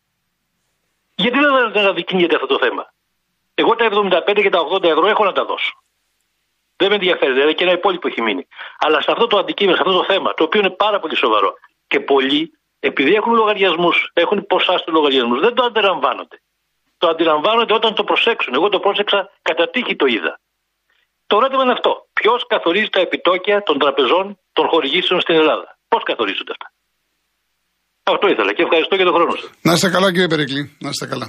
Γιατί 1.15 1.39
δεν 1.39 1.77
αναδεικνύεται 1.77 2.35
αυτό 2.35 2.47
το 2.47 2.57
θέμα; 2.57 2.93
Εγώ 3.55 3.75
τα 3.75 3.85
75 3.91 4.41
και 4.41 4.49
τα 4.49 4.59
80 4.59 4.83
ευρώ 4.83 5.07
έχω 5.07 5.23
να 5.23 5.31
τα 5.31 5.45
δώσω. 5.45 5.71
Δεν 6.75 6.89
με 6.89 6.95
ενδιαφέρει, 6.95 7.33
δηλαδή 7.33 7.55
και 7.55 7.63
ένα 7.63 7.73
υπόλοιπο 7.73 8.07
έχει 8.07 8.21
μείνει. 8.21 8.47
Αλλά 8.79 9.01
σε 9.01 9.11
αυτό 9.11 9.27
το 9.27 9.37
αντικείμενο, 9.37 9.75
σε 9.75 9.81
αυτό 9.85 9.97
το 9.97 10.03
θέμα, 10.03 10.33
το 10.33 10.43
οποίο 10.43 10.59
είναι 10.59 10.69
πάρα 10.69 10.99
πολύ 10.99 11.15
σοβαρό 11.15 11.53
και 11.87 11.99
πολλοί, 11.99 12.51
επειδή 12.79 13.13
έχουν 13.13 13.33
λογαριασμούς, 13.33 14.09
έχουν 14.13 14.45
ποσά 14.47 14.77
στους 14.77 14.93
λογαριασμούς, 14.93 15.39
δεν 15.39 15.53
το 15.53 15.63
αντιλαμβάνονται. 15.63 16.41
Το 16.97 17.07
αντιλαμβάνονται 17.07 17.73
όταν 17.73 17.93
το 17.93 18.03
προσέξουν. 18.03 18.53
Εγώ 18.53 18.69
το 18.69 18.79
πρόσεξα, 18.79 19.31
κατά 19.41 19.69
τύχη 19.69 19.95
το 19.95 20.05
είδα. 20.05 20.39
Το 21.29 21.37
ερώτημα 21.39 21.63
είναι 21.63 21.75
αυτό. 21.77 21.91
Ποιος 22.19 22.39
καθορίζει 22.53 22.89
τα 22.95 23.01
επιτόκια 23.07 23.63
των 23.67 23.75
τραπεζών 23.83 24.25
των 24.57 24.65
χορηγήσεων 24.71 25.19
στην 25.21 25.35
Ελλάδα; 25.41 25.67
Πώς 25.91 26.01
καθορίζονται 26.09 26.53
αυτά; 26.55 26.67
Αυτό 28.13 28.25
ήθελα 28.33 28.51
και 28.55 28.63
ευχαριστώ 28.67 28.95
για 28.95 29.05
τον 29.05 29.13
χρόνο 29.13 29.31
σας. 29.39 29.49
Να 29.61 29.73
είστε 29.73 29.89
καλά, 29.95 30.11
κύριε 30.11 30.27
Περικλή. 30.27 30.61
Να 30.83 30.89
είστε 30.89 31.05
καλά. 31.13 31.27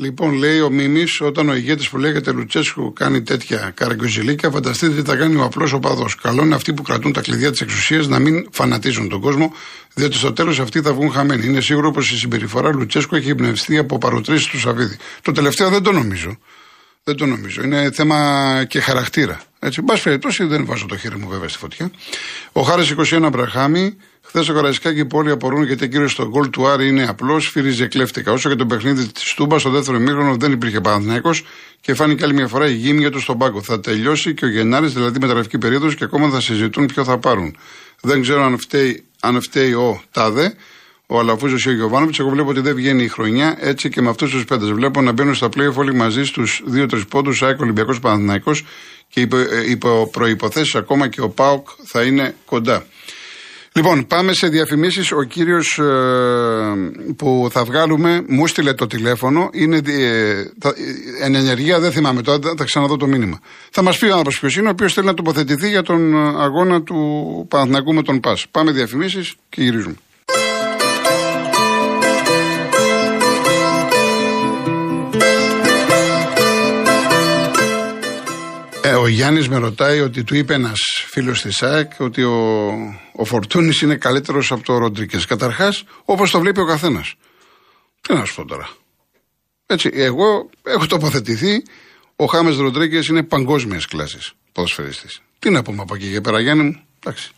Λοιπόν, 0.00 0.32
λέει 0.32 0.60
ο 0.60 0.70
Μίμης, 0.70 1.20
όταν 1.20 1.48
ο 1.48 1.54
ηγέτης 1.54 1.88
που 1.90 1.98
λέγεται 1.98 2.32
Λουτσέσκου 2.32 2.92
κάνει 2.92 3.22
τέτοια 3.22 3.72
καραγκιουζιλίκια, 3.74 4.50
φανταστείτε 4.50 4.94
τι 4.94 5.02
θα 5.02 5.16
κάνει 5.16 5.36
ο 5.36 5.44
απλός 5.44 5.72
οπαδός. 5.72 6.14
Καλό 6.14 6.42
είναι 6.42 6.54
αυτοί 6.54 6.74
που 6.74 6.82
κρατούν 6.82 7.12
τα 7.12 7.20
κλειδιά 7.20 7.50
της 7.50 7.60
εξουσίας 7.60 8.06
να 8.06 8.18
μην 8.18 8.48
φανατίζουν 8.52 9.08
τον 9.08 9.20
κόσμο, 9.20 9.52
διότι 9.94 10.16
στο 10.16 10.32
τέλος 10.32 10.60
αυτοί 10.60 10.80
θα 10.80 10.92
βγουν 10.92 11.12
χαμένοι. 11.12 11.46
Είναι 11.46 11.60
σίγουρο 11.60 11.90
πως 11.90 12.10
η 12.10 12.16
συμπεριφορά 12.16 12.72
Λουτσέσκου 12.72 13.14
έχει 13.14 13.30
εμπνευστεί 13.30 13.78
από 13.78 13.98
παροτρήσεις 13.98 14.46
του 14.46 14.58
Σαββίδη. 14.58 14.96
Το 15.22 15.32
τελευταίο 15.32 15.68
δεν 15.68 15.82
το 15.82 15.92
νομίζω. 15.92 16.38
Δεν 17.04 17.16
το 17.16 17.26
νομίζω. 17.26 17.62
Είναι 17.62 17.90
θέμα 17.92 18.64
και 18.68 18.80
χαρακτήρα. 18.80 19.40
Έτσι, 19.58 19.82
μπα 19.82 19.98
περιπτώσει 19.98 20.44
δεν 20.44 20.64
βάζω 20.64 20.86
το 20.86 20.96
χέρι 20.96 21.16
μου 21.16 21.28
βέβαια 21.28 21.48
στη 21.48 21.58
φωτιά. 21.58 21.90
Ο 22.52 22.62
Χάρης 22.62 22.94
21 23.12 23.28
Μπραχάμι, 23.32 23.96
χθες 24.22 24.48
ο 24.48 24.54
Καραϊσκάκη 24.54 25.06
και 25.06 25.16
όλοι 25.16 25.30
απορούν 25.30 25.62
γιατί 25.62 25.84
ο 25.84 25.86
κύριος 25.86 26.12
στο 26.12 26.28
γκολ 26.28 26.50
του 26.50 26.66
Άρη 26.66 26.88
είναι 26.88 27.06
απλός, 27.08 27.48
φύριζε 27.48 27.86
κλέφτηκα. 27.86 28.32
Όσο 28.32 28.48
και 28.48 28.54
το 28.54 28.66
παιχνίδι 28.66 29.12
της 29.12 29.34
Τούμπας 29.34 29.60
στο 29.60 29.70
δεύτερο 29.70 29.98
μήχρονο 29.98 30.36
δεν 30.36 30.52
υπήρχε 30.52 30.80
Παναθυναϊκό 30.80 31.30
και 31.80 31.94
φάνηκε 31.94 32.24
άλλη 32.24 32.34
μια 32.34 32.48
φορά 32.48 32.68
η 32.68 32.74
γύμνια 32.74 33.10
του 33.10 33.20
στον 33.20 33.38
πάγκο. 33.38 33.62
Θα 33.62 33.80
τελειώσει 33.80 34.34
και 34.34 34.44
ο 34.44 34.48
Γενάρης, 34.48 34.92
δηλαδή 34.92 35.18
μεταγραφική 35.20 35.58
περίοδος 35.58 35.94
και 35.94 36.04
ακόμα 36.04 36.28
θα 36.28 36.40
συζητούν 36.40 36.86
ποιο 36.86 37.04
θα 37.04 37.18
πάρουν. 37.18 37.56
Δεν 38.00 38.22
ξέρω 38.22 38.44
αν 38.44 38.58
φταίει, 38.58 39.04
αν 39.20 39.42
φταίει 39.42 39.72
ο 39.72 40.02
Τάδε, 40.10 40.54
ο 41.10 41.18
Αλαφούζος 41.18 41.64
ή 41.64 41.68
ο 41.68 41.72
Γιωβάνοβιτς. 41.72 42.18
Εγώ 42.18 42.28
βλέπω 42.28 42.48
ότι 42.48 42.60
δεν 42.60 42.74
βγαίνει 42.74 43.02
η 43.02 43.08
χρονιά 43.08 43.56
έτσι 43.60 43.88
και 43.88 44.00
με 44.02 44.08
αυτούς 44.08 44.30
τους 44.30 44.44
πέντε. 44.44 44.72
Βλέπω 44.72 45.00
να 45.00 45.12
μπαίνουν 45.12 45.34
στα 45.34 45.46
playoff 45.46 45.74
όλοι 45.74 45.94
μαζί 45.94 46.24
στους 46.24 46.62
2-3 46.74 47.06
πόντους, 47.08 47.42
ΑΕΚ 47.42 47.60
Ολυμπιακός 47.60 48.00
Παναθυναϊκό 48.00 48.52
και 49.08 49.20
υπό, 49.20 49.36
ε, 49.36 49.70
υπό 49.70 50.08
προποθέσει 50.12 50.78
ακόμα 50.78 51.08
και 51.08 51.20
ο 51.20 51.28
ΠΑΟΚ 51.28 51.68
θα 51.84 52.02
είναι 52.02 52.34
κοντά. 52.44 52.86
Λοιπόν, 53.72 54.06
πάμε 54.06 54.32
σε 54.32 54.48
διαφημίσεις. 54.48 55.12
Ο 55.12 55.22
κύριος 55.22 55.78
ε, 55.78 55.84
που 57.16 57.48
θα 57.50 57.64
βγάλουμε 57.64 58.24
μου 58.26 58.46
στείλε 58.46 58.72
το 58.72 58.86
τηλέφωνο. 58.86 59.50
Είναι 59.52 59.76
ε, 59.86 60.44
εν 61.22 61.34
ενεργεία, 61.34 61.80
δεν 61.80 61.92
θυμάμαι 61.92 62.22
τώρα, 62.22 62.38
θα 62.56 62.64
ξαναδώ 62.64 62.96
το 62.96 63.06
μήνυμα. 63.06 63.40
Θα 63.70 63.82
μας 63.82 63.98
πει 63.98 64.06
ο 64.06 64.10
άνθρωπος 64.10 64.38
ποιος 64.40 64.56
είναι, 64.56 64.68
ο 64.68 64.70
οποίος 64.70 64.94
θέλει 64.94 65.06
να 65.06 65.14
τοποθετηθεί 65.14 65.68
για 65.68 65.82
τον 65.82 66.16
αγώνα 66.40 66.82
του 66.82 67.46
Παναθηνακού 67.48 67.94
με 67.94 68.02
τον 68.02 68.20
ΠΑΣ. 68.20 68.46
Πάμε 68.50 68.70
διαφημίσεις 68.70 69.34
και 69.48 69.62
γυρίζουμε. 69.62 69.94
Γιάννης 79.08 79.48
με 79.48 79.56
ρωτάει 79.56 80.00
ότι 80.00 80.24
του 80.24 80.34
είπε 80.34 80.54
ένας 80.54 80.78
φίλος 81.10 81.42
της 81.42 81.56
ΣΑΕΚ 81.56 81.92
ότι 81.98 82.22
ο, 82.22 82.68
ο 83.12 83.24
Φορτούνης 83.24 83.80
είναι 83.80 83.96
καλύτερος 83.96 84.52
από 84.52 84.62
το 84.62 84.78
Ροντρίκες. 84.78 85.24
Καταρχάς, 85.24 85.84
όπως 86.04 86.30
το 86.30 86.40
βλέπει 86.40 86.60
ο 86.60 86.66
καθένας. 86.66 87.14
Τι 88.00 88.14
να 88.14 88.24
σου 88.24 88.34
πω 88.34 88.44
τώρα. 88.44 88.68
Έτσι, 89.66 89.90
εγώ 89.92 90.50
έχω 90.62 90.86
τοποθετηθεί. 90.86 91.62
Ο 92.16 92.24
Χάμες 92.24 92.56
Ροντρίκες 92.56 93.06
είναι 93.06 93.22
παγκόσμιας 93.22 93.86
κλάσης 93.86 94.32
ποδοσφαιριστής. 94.52 95.22
Τι 95.38 95.50
να 95.50 95.62
πούμε 95.62 95.82
από 95.82 95.94
εκεί 95.94 96.12
και 96.12 96.20
πέρα, 96.20 96.40
Γιάννη 96.40 96.62
μου; 96.62 96.82
Εντάξει. 97.02 97.30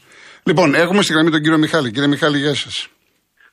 Λοιπόν, 0.42 0.74
έχουμε 0.74 1.02
στη 1.02 1.12
γραμμή 1.12 1.30
τον 1.30 1.42
κύριο 1.42 1.58
Μιχάλη. 1.58 1.90
Κύριε 1.90 2.08
Μιχάλη, 2.08 2.38
γεια 2.38 2.54
σας. 2.54 2.88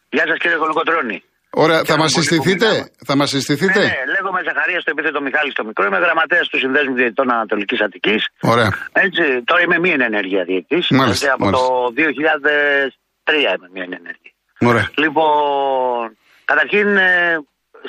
Γεια 0.10 0.24
σας, 0.28 0.38
κύριε 0.38 0.58
Κολοκοτρόνη. 0.58 1.24
Ωραία, 1.50 1.84
θα 1.84 1.98
μας 1.98 2.12
συστηθείτε; 2.12 2.92
Θα 3.06 3.16
μας 3.16 3.30
συστηθείτε; 3.30 3.80
Ναι, 3.80 3.86
ναι, 3.86 4.17
λέγομαι 4.38 4.50
Ζαχαρίας 4.50 4.82
στο 4.84 4.92
επίθετο 4.96 5.20
Μιχάλης 5.28 5.54
στο 5.58 5.64
μικρό. 5.70 5.84
Είμαι 5.88 6.00
γραμματέας 6.06 6.46
του 6.50 6.58
Συνδέσμου 6.64 6.96
Διαιτητών 7.00 7.28
Ανατολικής 7.38 7.80
Αττικής. 7.86 8.22
Ωραία. 8.54 8.70
Έτσι, 9.06 9.24
τώρα 9.50 9.62
είμαι 9.66 9.80
μία 9.86 9.98
ενέργεια 10.12 10.44
διαιτητής. 10.50 10.86
Μάλιστα, 10.90 11.34
Από 11.34 11.44
μάλιστα. 11.44 11.68
το 11.68 11.94
2003 11.96 13.52
είμαι 13.56 13.70
μία 13.76 13.86
ενέργεια. 14.02 14.32
Ωραία. 14.70 14.86
Λοιπόν, 15.04 16.04
καταρχήν 16.52 16.88
ε, 16.98 17.10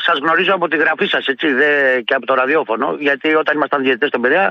σας 0.06 0.16
γνωρίζω 0.22 0.52
από 0.58 0.66
τη 0.68 0.76
γραφή 0.82 1.06
σας 1.14 1.24
και 2.06 2.14
από 2.18 2.26
το 2.30 2.34
ραδιόφωνο. 2.40 2.86
Γιατί 3.06 3.28
όταν 3.42 3.52
ήμασταν 3.58 3.82
διαιτητές 3.82 4.08
στον 4.08 4.20
Πειραιά, 4.22 4.48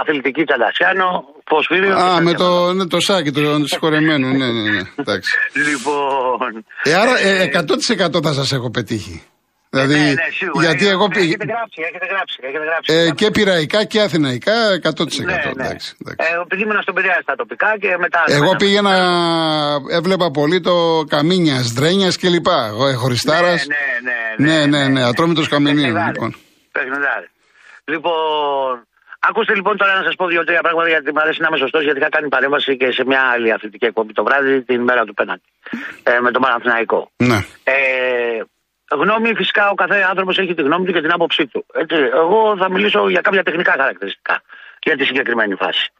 αθλητική 0.00 0.42
Τσαντασιάνο, 0.44 1.08
Φωσφύριο. 1.50 1.94
Α, 1.96 2.20
με 2.20 2.32
το, 2.42 2.72
ναι, 2.72 2.86
το 2.86 3.00
σάκι, 3.00 3.30
το 3.32 3.40
συγχωρεμένο. 3.72 4.26
ναι, 4.40 4.46
ναι, 4.56 4.70
ναι. 4.76 4.82
Εντάξει. 5.02 5.30
Λοιπόν. 5.68 6.50
Ε, 6.82 6.94
άρα 6.94 7.14
ε, 7.18 7.50
100% 8.16 8.22
θα 8.22 8.32
σας 8.32 8.52
έχω 8.52 8.70
πετύχει. 8.70 9.16
Δηλαδή, 9.72 9.94
ναι, 9.94 9.98
ναι, 9.98 10.28
σίγουρα. 10.32 10.66
γιατί 10.66 10.88
εγώ 10.88 11.08
πήγα. 11.08 11.24
Έχετε 11.24 11.44
γράψει, 11.54 11.78
έχετε 11.88 12.06
γράψει. 12.12 12.36
Έχετε 12.40 12.64
γράψει. 12.64 12.88
Ε, 12.94 13.10
και 13.10 13.30
πειραϊκά 13.30 13.84
και 13.84 14.00
αθηναϊκά 14.00 14.58
100%. 14.82 15.24
ναι, 15.24 15.32
ναι. 15.32 15.64
Εντάξει, 15.64 15.96
εντάξει. 16.00 16.16
Ε, 16.16 16.40
επειδή 16.44 16.62
ήμουν 16.62 16.82
στον 16.82 16.94
Πειραιά 16.94 17.18
στα 17.22 17.34
τοπικά 17.36 17.78
και 17.80 17.96
μετά. 17.98 18.24
Εγώ 18.26 18.56
πήγαινα, 18.56 18.94
έβλεπα 19.90 20.30
πολύ 20.30 20.60
το 20.60 21.04
Καμίνιας, 21.08 21.66
Δρένιας 21.72 22.16
κλπ. 22.18 22.46
Εγώ 22.68 22.86
ε, 22.86 22.92
χωριστάρας. 22.92 23.66
Ναι, 23.66 24.46
ναι, 24.46 24.66
ναι, 24.66 24.66
ναι, 24.66 24.88
ναι, 24.88 25.02
ατρόμητος 25.04 25.48
Καμινίου. 25.48 25.82
Παιχνιδάρι. 25.82 26.12
Λοιπόν. 26.12 26.36
Παιχνιδάρι. 26.72 27.28
Λοιπόν, 27.84 28.86
ακούστε 29.28 29.54
λοιπόν 29.54 29.76
τώρα 29.76 29.94
να 29.94 30.02
σας 30.02 30.14
πω 30.14 30.26
δύο-τρία 30.26 30.60
πράγματα 30.60 30.88
γιατί 30.88 31.12
μου 31.14 31.20
αρέσει 31.20 31.40
να 31.40 31.46
είμαι 31.48 31.58
σωστός 31.64 31.82
γιατί 31.82 31.98
είχα 31.98 32.08
κάνει 32.08 32.28
παρέμβαση 32.28 32.76
και 32.76 32.88
σε 32.92 33.02
μια 33.06 33.22
άλλη 33.32 33.52
αθλητική 33.52 33.84
εκπομπή 33.84 34.12
το 34.12 34.22
βράδυ 34.24 34.62
την 34.62 34.80
μέρα 34.82 35.04
του 35.04 35.14
πέναντι. 35.14 35.48
Ε, 36.02 36.20
με 36.20 36.30
το 36.30 36.38
Παναθηναϊκό. 36.38 37.10
Ναι. 37.16 37.38
Ε, 37.64 38.42
γνώμη, 38.90 39.34
φυσικά 39.34 39.70
ο 39.70 39.74
κάθε 39.74 40.02
άνθρωπος 40.08 40.38
έχει 40.38 40.54
τη 40.54 40.62
γνώμη 40.62 40.86
του 40.86 40.92
και 40.92 41.00
την 41.00 41.12
άποψή 41.12 41.46
του. 41.46 41.66
Έτσι, 41.74 41.94
εγώ 41.94 42.56
θα 42.56 42.70
μιλήσω 42.70 43.08
για 43.08 43.20
κάποια 43.20 43.42
τεχνικά 43.42 43.70
χαρακτηριστικά 43.70 44.42
για 44.82 44.96
τη 44.96 45.04
συγκεκριμένη 45.04 45.54
φάση. 45.54 45.92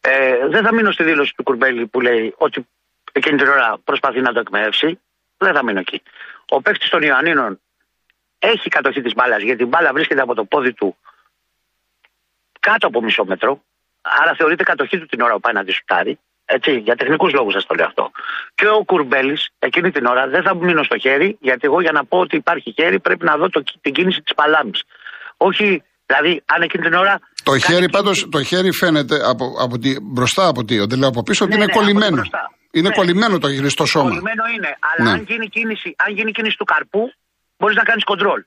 Ε, 0.00 0.48
δεν 0.48 0.64
θα 0.64 0.74
μείνω 0.74 0.90
στη 0.90 1.04
δήλωση 1.04 1.34
του 1.36 1.42
Κουρμπέλη 1.42 1.86
που 1.86 2.00
λέει 2.00 2.34
ότι 2.36 2.66
εκείνη 3.12 3.36
την 3.36 3.48
ώρα 3.48 3.78
προσπαθεί 3.84 4.20
να 4.20 4.32
το 4.32 4.40
εκμεύσει. 4.40 5.00
Δεν 5.36 5.54
θα 5.54 5.64
μείνω 5.64 5.78
εκεί. 5.78 6.02
Ο 6.48 6.62
παίκτης 6.62 6.88
των 6.88 7.02
Ιωαννίνων 7.02 7.60
έχει 8.38 8.68
κατοχή 8.68 9.00
της 9.00 9.14
μπάλας 9.14 9.42
γιατί 9.42 9.62
η 9.62 9.66
μπάλα 9.66 9.92
βρίσκεται 9.92 10.20
από 10.20 10.34
το 10.34 10.44
πόδι 10.44 10.72
του 10.72 10.96
κάτω 12.60 12.86
από 12.86 13.02
μισό 13.02 13.24
μέτρο. 13.24 13.62
Άρα 14.02 14.34
θεωρείται 14.34 14.62
κατοχή 14.62 14.98
του 14.98 15.06
την 15.06 15.20
ώρα 15.20 15.32
που 15.32 15.40
πάει 15.40 15.52
να 15.52 15.64
τη 15.64 15.72
σουτάρει. 15.72 16.18
Έτσι, 16.56 16.70
για 16.86 16.96
τεχνικούς 16.96 17.32
λόγους 17.32 17.52
σας 17.52 17.66
το 17.66 17.74
λέω 17.74 17.86
αυτό. 17.86 18.10
Και 18.54 18.66
ο 18.68 18.84
Κουρμπέλης 18.84 19.48
εκείνη 19.58 19.90
την 19.90 20.04
ώρα 20.06 20.28
δεν 20.28 20.42
θα 20.42 20.54
μείνω 20.54 20.82
στο 20.82 20.98
χέρι, 20.98 21.36
γιατί 21.40 21.60
εγώ 21.66 21.80
για 21.80 21.92
να 21.92 22.04
πω 22.04 22.18
ότι 22.18 22.36
υπάρχει 22.36 22.72
χέρι 22.78 23.00
πρέπει 23.00 23.24
να 23.24 23.36
δω 23.36 23.48
το, 23.48 23.62
την 23.80 23.92
κίνηση 23.92 24.20
της 24.22 24.34
παλάμης. 24.34 24.82
Όχι, 25.36 25.82
δηλαδή, 26.06 26.42
αν 26.46 26.62
εκείνη 26.62 26.82
την 26.84 26.94
ώρα. 26.94 27.14
Το 27.42 27.50
κάνει 27.50 27.60
χέρι 27.62 27.74
κίνηση- 27.74 27.92
πάντως, 27.96 28.28
το 28.30 28.42
χέρι 28.42 28.72
φαίνεται 28.72 29.16
από, 29.32 29.44
από 29.64 29.78
τη, 29.78 29.90
μπροστά 30.00 30.46
από 30.48 30.64
τι, 30.64 30.78
δεν 30.86 30.98
λέω 30.98 31.08
από 31.08 31.22
πίσω, 31.22 31.44
ότι 31.44 31.52
Ναι, 31.56 31.62
είναι 31.62 31.66
ναι, 31.66 31.72
από 31.72 31.80
την 31.86 31.94
κολλημένο. 31.94 32.16
μπροστά. 32.16 32.50
Είναι 32.70 32.88
Ναι. 32.88 32.94
κολλημένο 32.94 33.38
το 33.38 33.48
χέρι 33.54 33.68
στο 33.68 33.84
σώμα. 33.86 34.08
Κολλημένο 34.08 34.44
είναι. 34.56 34.70
Αλλά 34.88 35.10
Ναι. 35.10 35.16
αν, 35.18 35.24
γίνει 35.28 35.46
κίνηση, 35.48 35.94
αν 36.04 36.14
γίνει 36.16 36.30
κίνηση 36.32 36.56
του 36.56 36.64
καρπού, 36.64 37.12
μπορείς 37.58 37.76
να 37.76 37.82
κάνεις 37.82 38.04
κοντρόλ. 38.04 38.40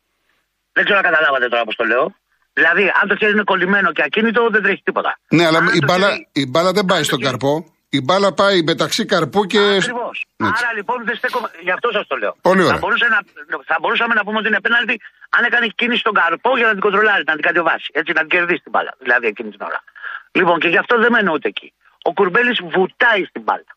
Δεν 0.73 0.83
ξέρω 0.83 0.97
αν 1.01 1.03
καταλάβατε 1.09 1.47
τώρα 1.47 1.63
πώς 1.63 1.75
το 1.75 1.83
λέω. 1.83 2.15
Δηλαδή, 2.53 2.83
αν 3.01 3.07
το 3.09 3.15
χέρι 3.15 3.31
είναι 3.31 3.43
κολλημένο 3.43 3.91
και 3.91 4.03
ακίνητο, 4.05 4.47
δεν 4.51 4.61
τρέχει 4.63 4.81
τίποτα. 4.83 5.19
Ναι, 5.29 5.45
αλλά 5.45 5.57
Αν 5.57 5.67
η 5.67 5.79
το 5.79 5.85
μπάλα, 5.87 6.07
χέρι- 6.09 6.27
η 6.33 6.45
μπάλα 6.51 6.71
δεν 6.71 6.85
πάει 6.85 6.97
αν 6.97 7.03
το 7.03 7.09
στον 7.09 7.19
χέρι- 7.19 7.31
καρπό. 7.39 7.65
Η 7.89 8.01
μπάλα 8.01 8.33
πάει 8.33 8.63
μεταξύ 8.63 9.05
καρπού 9.05 9.45
και. 9.45 9.59
Ακριβώς. 9.59 10.25
Έτσι. 10.37 10.63
Άρα 10.63 10.73
λοιπόν 10.73 11.05
δεν 11.05 11.15
στέκομαι. 11.15 11.49
Γι' 11.61 11.71
αυτό 11.71 11.89
σας 11.91 12.07
το 12.07 12.15
λέω. 12.15 12.35
Πολύ 12.41 12.61
ωραία. 12.61 12.73
Θα, 12.73 12.77
μπορούσε 12.77 13.07
να, 13.07 13.19
θα 13.65 13.77
μπορούσαμε 13.81 14.13
να 14.13 14.23
πούμε 14.23 14.37
ότι 14.37 14.47
είναι 14.47 14.61
πέναλτι 14.61 15.01
αν 15.29 15.43
έκανε 15.43 15.67
κίνηση 15.67 15.99
στον 15.99 16.13
καρπό 16.13 16.57
για 16.57 16.65
να 16.65 16.71
την 16.71 16.81
κοντρολάρει, 16.81 17.23
να 17.25 17.33
την 17.33 17.41
κατεβάσει. 17.41 17.89
Έτσι, 17.93 18.11
να 18.13 18.19
την 18.19 18.29
κερδίσει 18.29 18.61
την 18.61 18.71
μπάλα. 18.71 18.93
Δηλαδή 18.99 19.27
εκείνη 19.27 19.49
την 19.49 19.61
ώρα. 19.61 19.83
Λοιπόν, 20.31 20.59
και 20.59 20.67
γι' 20.67 20.77
αυτό 20.77 20.99
δεν 20.99 21.11
μένω 21.11 21.31
ούτε 21.33 21.47
εκεί. 21.47 21.73
Ο 22.01 22.13
Κουρμπέλης 22.13 22.59
βουτάει 22.73 23.23
στην 23.25 23.41
μπάλα. 23.41 23.71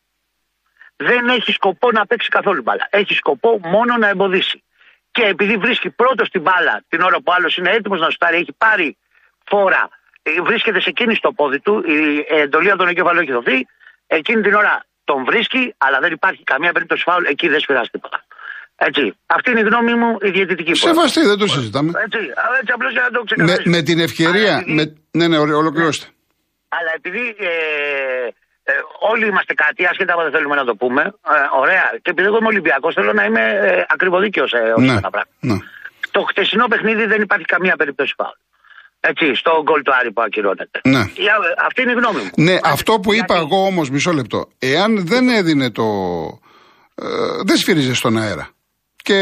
Δεν 0.96 1.28
έχει 1.28 1.52
σκοπό 1.52 1.90
να 1.90 2.06
παίξει 2.06 2.28
καθόλου 2.28 2.62
μπάλα. 2.62 2.86
Έχει 2.90 3.14
σκοπό 3.14 3.60
μόνο 3.62 3.96
να 3.96 4.08
εμποδίσει. 4.08 4.62
Και 5.10 5.22
επειδή 5.24 5.56
βρίσκει 5.56 5.90
πρώτο 5.90 6.22
την 6.24 6.40
μπάλα 6.40 6.82
την 6.88 7.00
ώρα 7.00 7.16
που 7.20 7.32
άλλος 7.32 7.56
είναι 7.56 7.70
έτοιμος 7.70 8.00
να 8.00 8.10
σουτάρει, 8.10 8.36
έχει 8.36 8.52
πάρει 8.52 8.96
φόρα, 9.44 9.88
ε, 10.22 10.30
βρίσκεται 10.40 10.80
σε 10.80 10.90
κίνηση 10.90 11.20
το 11.20 11.32
πόδι 11.32 11.60
του, 11.60 11.82
η 11.86 12.26
εντολή 12.28 12.68
από 12.70 12.78
τον 12.78 12.88
εγκέφαλο 12.88 13.20
έχει 13.20 13.32
δοθεί, 13.32 13.66
εκείνη 14.16 14.40
την 14.46 14.54
ώρα 14.54 14.74
τον 15.04 15.24
βρίσκει, 15.24 15.62
αλλά 15.84 15.98
δεν 16.04 16.12
υπάρχει 16.18 16.42
καμία 16.52 16.72
περίπτωση 16.72 17.02
φάουλ, 17.08 17.24
εκεί 17.32 17.46
δεν 17.48 17.60
σφυράζει 17.60 17.88
τίποτα. 17.94 18.18
Έτσι. 18.88 19.02
Αυτή 19.26 19.50
είναι 19.50 19.60
η 19.60 19.62
γνώμη 19.70 19.94
μου, 19.94 20.10
η 20.28 20.30
διαιτητική. 20.30 20.74
Σεβαστή, 20.74 21.20
δεν 21.30 21.38
το 21.38 21.46
συζητάμε. 21.46 21.90
Έτσι, 22.06 22.18
α, 22.18 22.44
έτσι 22.60 22.72
απλώς 22.76 22.92
για 22.92 23.02
να 23.02 23.10
το 23.10 23.18
Με, 23.18 23.24
ξεκαθαρίσουμε. 23.24 23.76
με 23.76 23.82
την 23.82 23.98
ευκαιρία. 24.00 24.52
Αλλά 24.54 24.60
επειδή- 24.60 24.74
Με, 24.76 24.84
ναι, 25.18 25.26
ναι, 25.28 25.38
ολο- 25.38 25.56
ολοκληρώστε. 25.56 26.06
αλλά 26.68 26.90
επειδή 26.94 27.24
ε, 27.38 27.52
ε, 28.70 28.72
όλοι 29.12 29.26
είμαστε 29.26 29.54
κάτι, 29.54 29.86
άσχετα 29.86 30.12
από 30.12 30.22
δεν 30.22 30.32
θέλουμε 30.32 30.54
να 30.54 30.64
το 30.64 30.74
πούμε, 30.76 31.02
ε, 31.02 31.34
ωραία, 31.62 31.84
και 32.02 32.10
επειδή 32.10 32.26
εγώ 32.26 32.36
είμαι 32.36 32.46
Ολυμπιακός, 32.54 32.94
θέλω 32.94 33.12
να 33.12 33.24
είμαι 33.24 33.44
ε, 33.68 33.84
ακριβοδίκαιος 33.88 34.48
σε 34.48 34.56
όλα 34.56 34.74
Ναι, 34.86 34.88
αυτά 34.94 35.00
τα 35.00 35.10
πράγματα. 35.10 35.36
ναι. 35.40 35.56
Το 36.10 36.20
χτεσινό 36.30 36.66
παιχνίδι 36.66 37.04
δεν 37.06 37.20
υπάρχει 37.22 37.44
καμία 37.44 37.76
περίπτωση 37.76 38.14
φάουλ. 38.16 38.36
Έτσι, 39.00 39.34
στο 39.34 39.62
γκολ 39.62 39.82
του 39.82 39.92
Άρη 40.00 40.12
που 40.12 40.22
ακυρώνεται. 40.22 40.80
Ναι. 40.84 41.02
Για- 41.14 41.36
αυτή 41.66 41.82
είναι 41.82 41.90
η 41.90 41.94
γνώμη 41.94 42.20
μου. 42.22 42.30
Ναι, 42.36 42.56
αυτό 42.64 43.00
που 43.00 43.12
είπα 43.12 43.34
Γιατί- 43.34 43.40
εγώ 43.54 43.64
όμως, 43.66 43.90
μισό 43.90 44.12
λεπτό. 44.12 44.48
Εάν 44.58 45.06
δεν 45.06 45.28
έδινε 45.28 45.70
το. 45.70 45.84
Ε, 46.94 47.06
δεν 47.46 47.56
σφύριζε 47.56 47.94
στον 47.94 48.18
αέρα. 48.18 48.48
Και 49.02 49.14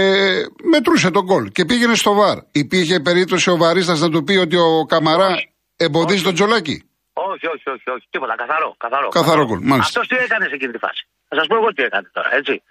μετρούσε 0.72 1.10
τον 1.10 1.24
γκολ 1.24 1.50
και 1.52 1.64
πήγαινε 1.64 1.94
στο 1.94 2.12
βαρ. 2.14 2.38
Υπήρχε 2.52 3.00
περίπτωση 3.00 3.50
ο 3.50 3.56
βαρίστας 3.56 4.00
να 4.00 4.10
του 4.10 4.24
πει 4.24 4.36
ότι 4.36 4.56
ο 4.56 4.84
Καμαρά 4.88 5.30
εμποδίζει 5.76 6.22
τον 6.22 6.34
τζολάκι. 6.34 6.76
Όχι, 7.12 7.46
όχι, 7.54 7.70
όχι, 7.74 7.90
όχι. 7.90 8.06
Τίποτα. 8.10 8.34
Καθαρό. 8.36 8.74
Καθαρό, 8.78 9.08
Καθαρό 9.08 9.44
γκολ, 9.46 9.58
μάλιστα. 9.62 10.00
Αυτός 10.00 10.08
τι 10.08 10.24
έκανε 10.24 10.44
σε 10.48 10.54
εκείνη 10.54 10.72
τη 10.72 10.78
φάση; 10.78 11.02
Θα 11.28 11.34
σας 11.38 11.46
πω 11.46 11.56
εγώ 11.56 11.68
τι 11.74 11.82
έκανε 11.82 12.10
τώρα, 12.12 12.28
έτσι. 12.38 12.62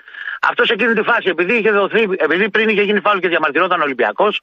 Αυτός 0.50 0.65
σε 0.67 0.74
εκείνη 0.74 0.93
τη 0.93 1.01
φάση, 1.09 1.27
επειδή, 1.35 1.53
είχε 1.59 1.71
δοθεί, 1.71 2.01
επειδή 2.17 2.50
πριν 2.50 2.69
είχε 2.69 2.81
γίνει 2.81 3.00
φάουλ 3.00 3.19
και 3.19 3.27
διαμαρτυρόταν 3.27 3.79
ο 3.79 3.83
Ολυμπιακός, 3.83 4.33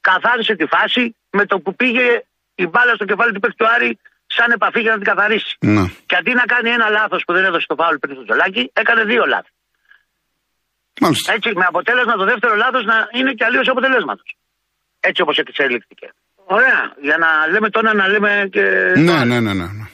καθάρισε 0.00 0.54
τη 0.60 0.66
φάση 0.74 1.02
με 1.30 1.46
το 1.50 1.56
που 1.64 1.74
πήγε 1.80 2.06
η 2.54 2.66
μπάλα 2.70 2.92
στο 2.94 3.04
κεφάλι 3.10 3.32
του 3.34 3.40
παίκτη 3.40 3.56
του 3.56 3.68
Άρη 3.74 3.90
σαν 4.36 4.50
επαφή 4.50 4.80
για 4.80 4.92
να 4.94 4.98
την 5.00 5.06
καθαρίσει. 5.12 5.56
Ναι. 5.60 5.84
Και 6.08 6.16
αντί 6.20 6.32
να 6.40 6.44
κάνει 6.52 6.70
ένα 6.78 6.88
λάθος 6.98 7.22
που 7.26 7.32
δεν 7.36 7.44
έδωσε 7.48 7.66
το 7.68 7.74
φάουλ 7.80 7.96
πριν 8.02 8.14
στο 8.14 8.24
τζολάκι, 8.24 8.62
έκανε 8.80 9.02
δύο 9.12 9.24
λάθη. 9.34 9.50
Μάλιστα. 11.00 11.32
Έτσι, 11.36 11.48
με 11.60 11.66
αποτέλεσμα 11.72 12.14
το 12.22 12.24
δεύτερο 12.32 12.54
λάθος 12.64 12.84
να 12.92 12.96
είναι 13.18 13.32
και 13.38 13.44
αλλίω 13.48 13.62
αποτελέσματος. 13.74 14.28
Έτσι 15.08 15.20
όπως 15.22 15.36
εξελίχθηκε. 15.38 16.06
Ωραία. 16.56 16.80
Για 17.06 17.16
να 17.24 17.28
λέμε 17.52 17.68
τώρα 17.70 17.90
να 18.00 18.08
λέμε 18.12 18.30
και. 18.54 18.62
Ναι, 19.08 19.16
ναι, 19.30 19.38
ναι, 19.46 19.52
ναι. 19.60 19.66
ναι. 19.78 19.86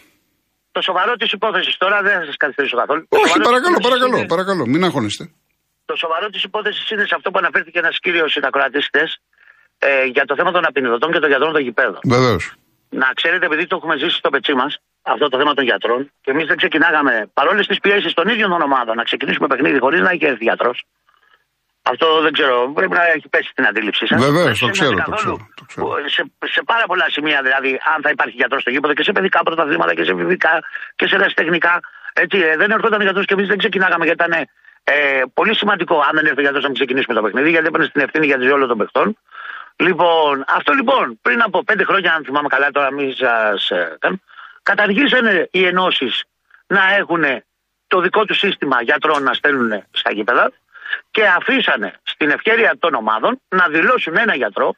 Το 0.77 0.81
σοβαρό 0.89 1.13
της 1.21 1.31
υπόθεσης 1.33 1.77
τώρα 1.77 1.97
δεν 2.07 2.15
θα 2.19 2.25
σας 2.29 2.37
καθυστερήσω 2.43 2.77
καθόλου. 2.83 3.03
Το 3.09 3.17
Όχι, 3.17 3.29
σοβαρό 3.29 3.41
της 3.41 3.49
παρακαλώ, 3.51 3.77
υπόθεσης 3.77 3.91
παρακαλώ, 3.95 4.17
είναι- 4.19 4.33
παρακαλώ, 4.35 4.63
μην 4.73 4.85
αγχώνεστε. 4.87 5.25
Το 5.89 5.95
σοβαρό 6.03 6.27
της 6.35 6.43
υπόθεσης 6.49 6.91
είναι 6.93 7.05
σε 7.11 7.15
αυτό 7.19 7.31
που 7.31 7.39
αναφέρθηκε 7.43 7.79
ένας 7.85 7.97
κύριος 8.05 8.31
συνακροατής 8.33 8.85
χθες 8.91 9.11
ε, 9.78 10.04
για 10.04 10.25
το 10.25 10.35
θέμα 10.35 10.50
των 10.50 10.66
απεινιδωτών 10.66 11.12
και 11.12 11.19
των 11.19 11.28
γιατρών 11.28 11.52
των 11.52 11.62
γηπέδων. 11.62 12.00
Βεβαίως. 12.04 12.52
Να 12.88 13.11
ξέρετε, 13.14 13.47
επειδή 13.47 13.66
το 13.66 13.76
έχουμε 13.76 13.97
ζήσει 13.97 14.16
στο 14.16 14.31
πετσί 14.31 14.54
μας, 14.54 14.78
αυτό 15.02 15.28
το 15.28 15.38
θέμα 15.38 15.54
των 15.54 15.64
γιατρών, 15.64 16.11
και 16.21 16.31
εμείς 16.31 16.47
δεν 16.47 16.57
ξεκινάγαμε 16.57 17.31
παρόλες 17.35 17.66
τις 17.66 17.78
πιέσεις 17.81 18.12
των 18.12 18.28
ίδιων 18.28 18.50
των 18.50 18.61
ομάδων 18.62 18.97
να 18.97 19.02
ξεκινήσουμε 19.02 19.47
παιχνίδι 19.47 19.78
χωρίς 19.78 20.00
να 20.00 20.11
έχει 20.11 20.25
έρθει 20.25 20.45
γιατρός. 20.45 20.85
Αυτό 21.83 22.21
δεν 22.21 22.33
ξέρω, 22.33 22.73
πρέπει 22.75 22.93
να 22.93 23.04
έχει 23.16 23.28
πέσει 23.28 23.50
την 23.54 23.66
αντίληψή 23.66 24.07
σας. 24.07 24.25
Βεβαίως, 24.25 24.59
το 24.59 24.69
ξέρω, 24.69 25.02
το 25.04 25.11
ξέρω, 25.11 25.37
το 25.54 25.64
ξέρω. 25.66 25.87
Σε, 26.07 26.23
σε 26.45 26.62
πάρα 26.66 26.85
πολλά 26.87 27.07
σημεία, 27.11 27.43
δηλαδή, 27.43 27.81
αν 27.95 28.02
θα 28.02 28.11
υπάρχει 28.11 28.35
γιατρός 28.37 28.61
στο 28.61 28.71
γήπεδο 28.71 28.95
και 28.95 29.02
σε 29.02 29.12
παιδικά 29.12 29.43
πρωταθλήματα 29.43 29.95
και 29.95 30.04
σε 30.04 30.14
βιβλικά 30.14 30.62
και 30.97 31.07
σε 31.07 31.14
ερασιτεχνικά. 31.14 31.81
Έτσι, 32.12 32.38
ε, 32.38 32.57
δεν 32.57 32.71
ερχόταν 32.71 33.00
γιατρό 33.02 33.25
και 33.25 33.35
εμείς 33.35 33.49
δεν 33.49 33.59
ξεκινάγαμε 33.59 34.04
γιατί 34.04 34.25
ήταν 34.25 34.47
ε, 34.85 35.23
πολύ 35.35 35.57
σημαντικό, 35.57 35.95
αν 36.09 36.11
δεν 36.12 36.26
έρθει 36.26 36.40
γιατρός, 36.40 36.62
να 36.62 36.69
μην 36.69 36.76
ξεκινήσουμε 36.76 37.14
το 37.14 37.23
παιχνίδι, 37.23 37.50
γιατί 37.50 37.66
έπαιρνε 37.66 37.88
την 37.88 38.02
ευθύνη 38.02 38.26
για 38.26 38.37
τη 38.37 38.43
ζωή 38.43 38.52
όλων 38.52 38.69
των 38.69 38.78
παιχτών. 38.78 39.16
Λοιπόν, 39.76 40.45
αυτό 40.49 40.73
λοιπόν, 40.73 41.19
πριν 41.23 41.43
από 41.43 41.64
πέντε 41.64 41.85
χρόνια, 41.85 42.14
αν 42.14 42.25
θυμάμαι 42.25 42.49
καλά, 42.49 42.71
τώρα 42.71 42.93
μην 42.93 43.14
σας 43.14 43.71
ε, 43.71 43.97
κάνω, 44.00 44.21
καταργήσανε 44.62 45.49
οι 45.50 45.64
ενώσεις 45.66 46.25
να 46.66 46.95
έχουν 46.95 47.25
το 47.87 48.00
δικό 48.00 48.25
τους 48.25 48.38
σύστημα 48.38 48.83
γιατρών 48.83 49.23
να 49.23 49.35
στέλνουν 49.35 49.85
στα 49.90 50.12
γήπεδα 50.12 50.52
και 51.11 51.26
αφήσανε 51.26 51.95
στην 52.02 52.31
ευκαιρία 52.31 52.76
των 52.78 52.95
ομάδων 52.95 53.40
να 53.49 53.69
δηλώσουν 53.69 54.16
ένα 54.16 54.35
γιατρό, 54.35 54.75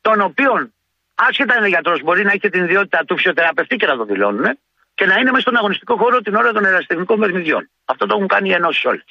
τον 0.00 0.20
οποίον 0.20 0.72
άσχετα 1.14 1.56
είναι 1.56 1.68
γιατρός, 1.68 2.02
μπορεί 2.02 2.22
να 2.22 2.30
έχει 2.30 2.38
και 2.38 2.50
την 2.50 2.64
ιδιότητα 2.64 3.04
του 3.04 3.16
φυσιοθεραπευτή 3.16 3.76
και 3.76 3.86
να 3.86 3.96
το 3.96 4.04
δηλώνουν 4.04 4.58
και 4.94 5.06
να 5.06 5.14
είναι 5.14 5.30
μέσα 5.30 5.40
στον 5.40 5.56
αγωνιστικό 5.56 5.96
χώρο 5.96 6.20
την 6.20 6.34
ώρα 6.34 6.52
των 6.52 6.64
ερασιτεχνικών 6.64 7.20
παιχνιδιών. 7.20 7.70
Αυτό 7.84 8.06
το 8.06 8.14
έχουν 8.14 8.26
κάνει 8.26 8.48
οι 8.48 8.52
ενώσεις 8.52 8.84
όλες. 8.84 9.04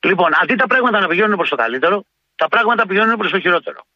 Λοιπόν, 0.00 0.30
αντί 0.42 0.54
τα 0.54 0.66
πράγματα 0.66 1.00
να 1.00 1.06
πηγαίνουν 1.06 1.36
προς 1.36 1.48
το 1.48 1.56
καλύτερο, 1.56 2.04
τα 2.36 2.48
πράγματα 2.48 2.86
πηγαίνουν 2.86 3.16
προς 3.16 3.30
το 3.30 3.40
χειρότερο. 3.40 3.86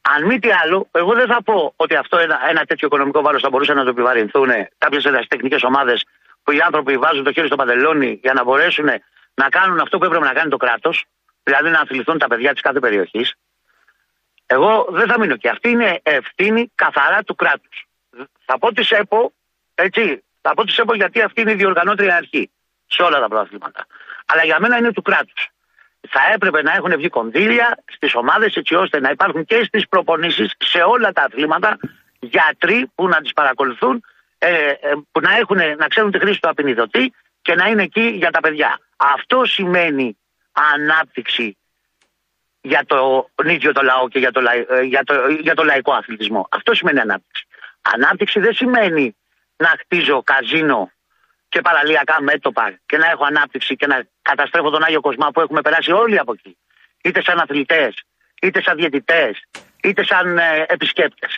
Αν 0.00 0.24
μη 0.24 0.38
τι 0.38 0.50
άλλο, 0.52 0.88
εγώ 0.92 1.14
δεν 1.14 1.26
θα 1.26 1.42
πω 1.42 1.72
ότι 1.76 1.94
αυτό 1.96 2.18
ένα, 2.18 2.40
ένα 2.48 2.64
τέτοιο 2.64 2.86
οικονομικό 2.86 3.22
βάρος 3.22 3.42
θα 3.42 3.48
μπορούσε 3.48 3.72
να 3.72 3.84
το 3.84 3.90
επιβαρυνθούν 3.90 4.50
κάποιες 4.78 5.04
ερασιτεχνικέ 5.04 5.66
ομάδες 5.66 6.04
που 6.42 6.52
οι 6.52 6.60
άνθρωποι 6.60 6.98
βάζουν 6.98 7.24
το 7.24 7.32
χέρι 7.32 7.46
στο 7.46 7.56
παντελόνι 7.56 8.18
για 8.22 8.32
να 8.32 8.44
μπορέσουν 8.44 8.88
να 9.34 9.48
κάνουν 9.48 9.80
αυτό 9.80 9.98
που 9.98 10.04
έπρεπε 10.04 10.24
να 10.24 10.32
κάνει 10.32 10.50
το 10.50 10.56
κράτος, 10.56 11.04
δηλαδή 11.42 11.70
να 11.70 11.80
αθληθούν 11.80 12.18
τα 12.18 12.26
παιδιά 12.26 12.52
της 12.52 12.62
κάθε 12.62 12.78
περιοχής. 12.78 13.34
Εγώ 14.46 14.86
δεν 14.90 15.08
θα 15.08 15.18
μείνω 15.18 15.36
και 15.36 15.48
αυτή 15.48 15.68
είναι 15.70 16.00
ευθύνη 16.02 16.70
καθαρά 16.74 17.22
του 17.22 17.34
κράτους. 17.34 17.86
Θα 18.44 18.58
πω 18.58 18.72
της 18.72 18.90
ΕΠΟ, 18.90 19.32
έτσι, 19.74 20.22
θα 20.40 20.54
πω 20.54 20.64
της 20.64 20.78
ΕΠΟ 20.78 20.94
γιατί 20.94 21.22
αυτή 21.22 21.40
είναι 21.40 21.52
η 21.52 21.54
διοργανώτρια 21.54 22.16
αρχή 22.16 22.50
σε 22.86 23.02
όλα 23.02 23.20
τα 23.20 23.28
πρωταθλήματα. 23.28 23.86
Αλλά 24.26 24.44
για 24.44 24.60
μένα 24.60 24.76
είναι 24.76 24.92
του 24.92 25.02
κράτους. 25.02 25.51
Θα 26.08 26.20
έπρεπε 26.34 26.62
να 26.62 26.72
έχουν 26.72 26.96
βγει 26.96 27.08
κονδύλια 27.08 27.82
στις 27.86 28.14
ομάδες 28.14 28.54
έτσι 28.54 28.74
ώστε 28.74 29.00
να 29.00 29.10
υπάρχουν 29.10 29.44
και 29.44 29.64
στις 29.64 29.88
προπονήσεις 29.88 30.52
σε 30.58 30.78
όλα 30.78 31.12
τα 31.12 31.22
αθλήματα 31.22 31.78
γιατροί 32.20 32.90
που 32.94 33.08
να 33.08 33.20
τις 33.20 33.32
παρακολουθούν, 33.32 34.04
ε, 34.38 34.68
ε, 34.68 34.92
που 35.12 35.20
να, 35.20 35.36
έχουν, 35.36 35.56
να 35.56 35.86
ξέρουν 35.88 36.10
τη 36.10 36.18
χρήση 36.18 36.40
του 36.40 36.48
απεινιδωτή 36.48 37.12
και 37.42 37.54
να 37.54 37.66
είναι 37.68 37.82
εκεί 37.82 38.00
για 38.00 38.30
τα 38.30 38.40
παιδιά. 38.40 38.78
Αυτό 38.96 39.44
σημαίνει 39.44 40.18
ανάπτυξη 40.74 41.56
για 42.60 42.84
τον 43.34 43.48
ίδιο 43.48 43.72
το 43.72 43.82
λαό 43.82 44.08
και 44.08 44.18
για 44.18 44.32
το, 44.32 44.40
λαϊ- 44.40 44.70
ε, 44.70 44.80
για, 44.80 45.04
το, 45.04 45.14
για 45.40 45.54
το 45.54 45.64
λαϊκό 45.64 45.92
αθλητισμό. 45.92 46.48
Αυτό 46.50 46.74
σημαίνει 46.74 47.00
ανάπτυξη. 47.00 47.46
Ανάπτυξη 47.80 48.40
δεν 48.40 48.54
σημαίνει 48.54 49.16
να 49.56 49.68
χτίζω 49.78 50.22
καζίνο 50.22 50.90
και 51.52 51.60
παραλιακά 51.60 52.22
μέτωπα 52.22 52.78
και 52.86 52.96
να 52.96 53.06
έχω 53.10 53.24
ανάπτυξη 53.24 53.76
και 53.76 53.86
να 53.86 54.06
καταστρέφω 54.22 54.70
τον 54.70 54.84
Άγιο 54.84 55.00
Κοσμά 55.00 55.30
που 55.30 55.40
έχουμε 55.40 55.60
περάσει 55.60 55.92
όλοι 55.92 56.18
από 56.18 56.32
εκεί. 56.32 56.56
Είτε 57.02 57.22
σαν 57.22 57.38
αθλητές, 57.40 57.94
είτε 58.42 58.62
σαν 58.62 58.76
διαιτητές, 58.76 59.44
είτε 59.82 60.04
σαν 60.04 60.38
ε, 60.38 60.64
επισκέπτες. 60.68 61.32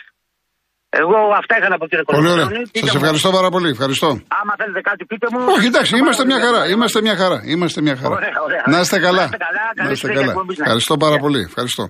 Εγώ 1.01 1.17
αυτά 1.41 1.53
είχα 1.57 1.69
να 1.73 1.77
πω 1.79 1.85
κύριε 1.87 2.03
Πολύ 2.03 2.29
ωραία. 2.29 2.45
Κολοκυθόνη. 2.45 2.67
Πείτε 2.71 2.85
Σας 2.85 2.95
μου, 2.95 2.99
ευχαριστώ 3.01 3.29
πάρα 3.37 3.49
πολύ. 3.55 3.69
Ευχαριστώ. 3.69 4.07
Άμα 4.39 4.53
θέλετε 4.59 4.81
κάτι 4.89 5.05
πείτε 5.05 5.27
μου. 5.31 5.39
Όχι, 5.55 5.65
εντάξει, 5.71 5.91
Θα 5.91 5.97
είμαστε 5.97 6.23
πάρω 6.23 6.27
μια 6.31 6.37
τηλέφωνο. 6.39 6.57
χαρά. 6.59 6.71
Είμαστε 6.73 7.01
μια 7.07 7.15
χαρά. 7.21 7.37
Είμαστε 7.53 7.79
μια 7.81 7.95
χαρά. 8.01 8.15
Ωραία, 8.19 8.35
ωραία. 8.47 8.63
Να 8.73 8.79
είστε 8.79 8.97
καλά. 8.99 9.17
Να 9.17 9.23
είστε 9.31 9.37
καλά, 9.47 9.63
καλή 9.75 9.87
Να 9.87 9.91
είστε 9.93 9.95
συνέχεια 9.95 10.19
καλά. 10.21 10.31
εκπομπής 10.31 10.57
να 10.57 10.63
Ευχαριστώ 10.63 10.93
έχετε. 10.93 11.05
πάρα 11.05 11.15
Γεια. 11.19 11.25
πολύ. 11.25 11.41
Ευχαριστώ. 11.51 11.83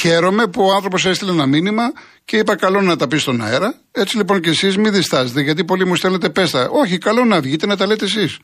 Χαίρομαι 0.00 0.44
που 0.52 0.60
ο 0.68 0.72
άνθρωπος 0.76 1.06
έστειλε 1.06 1.30
ένα 1.30 1.46
μήνυμα 1.46 1.84
και 2.24 2.36
είπα 2.36 2.54
καλό 2.56 2.80
να 2.80 2.96
τα 2.96 3.06
πεις 3.08 3.22
στον 3.22 3.42
αέρα. 3.46 3.74
Έτσι 3.92 4.16
λοιπόν 4.16 4.40
και 4.40 4.50
εσείς 4.50 4.76
μην 4.76 4.92
διστάζετε, 4.92 5.40
γιατί 5.40 5.64
πολλοί 5.64 5.84
μου 5.86 5.94
στέλνετε 5.94 6.28
πέστα. 6.28 6.68
Όχι, 6.70 6.98
καλό 6.98 7.24
να 7.24 7.40
βγείτε 7.40 7.66
να 7.66 7.76
τα 7.76 7.86
λέτε 7.86 8.04
εσείς. 8.04 8.38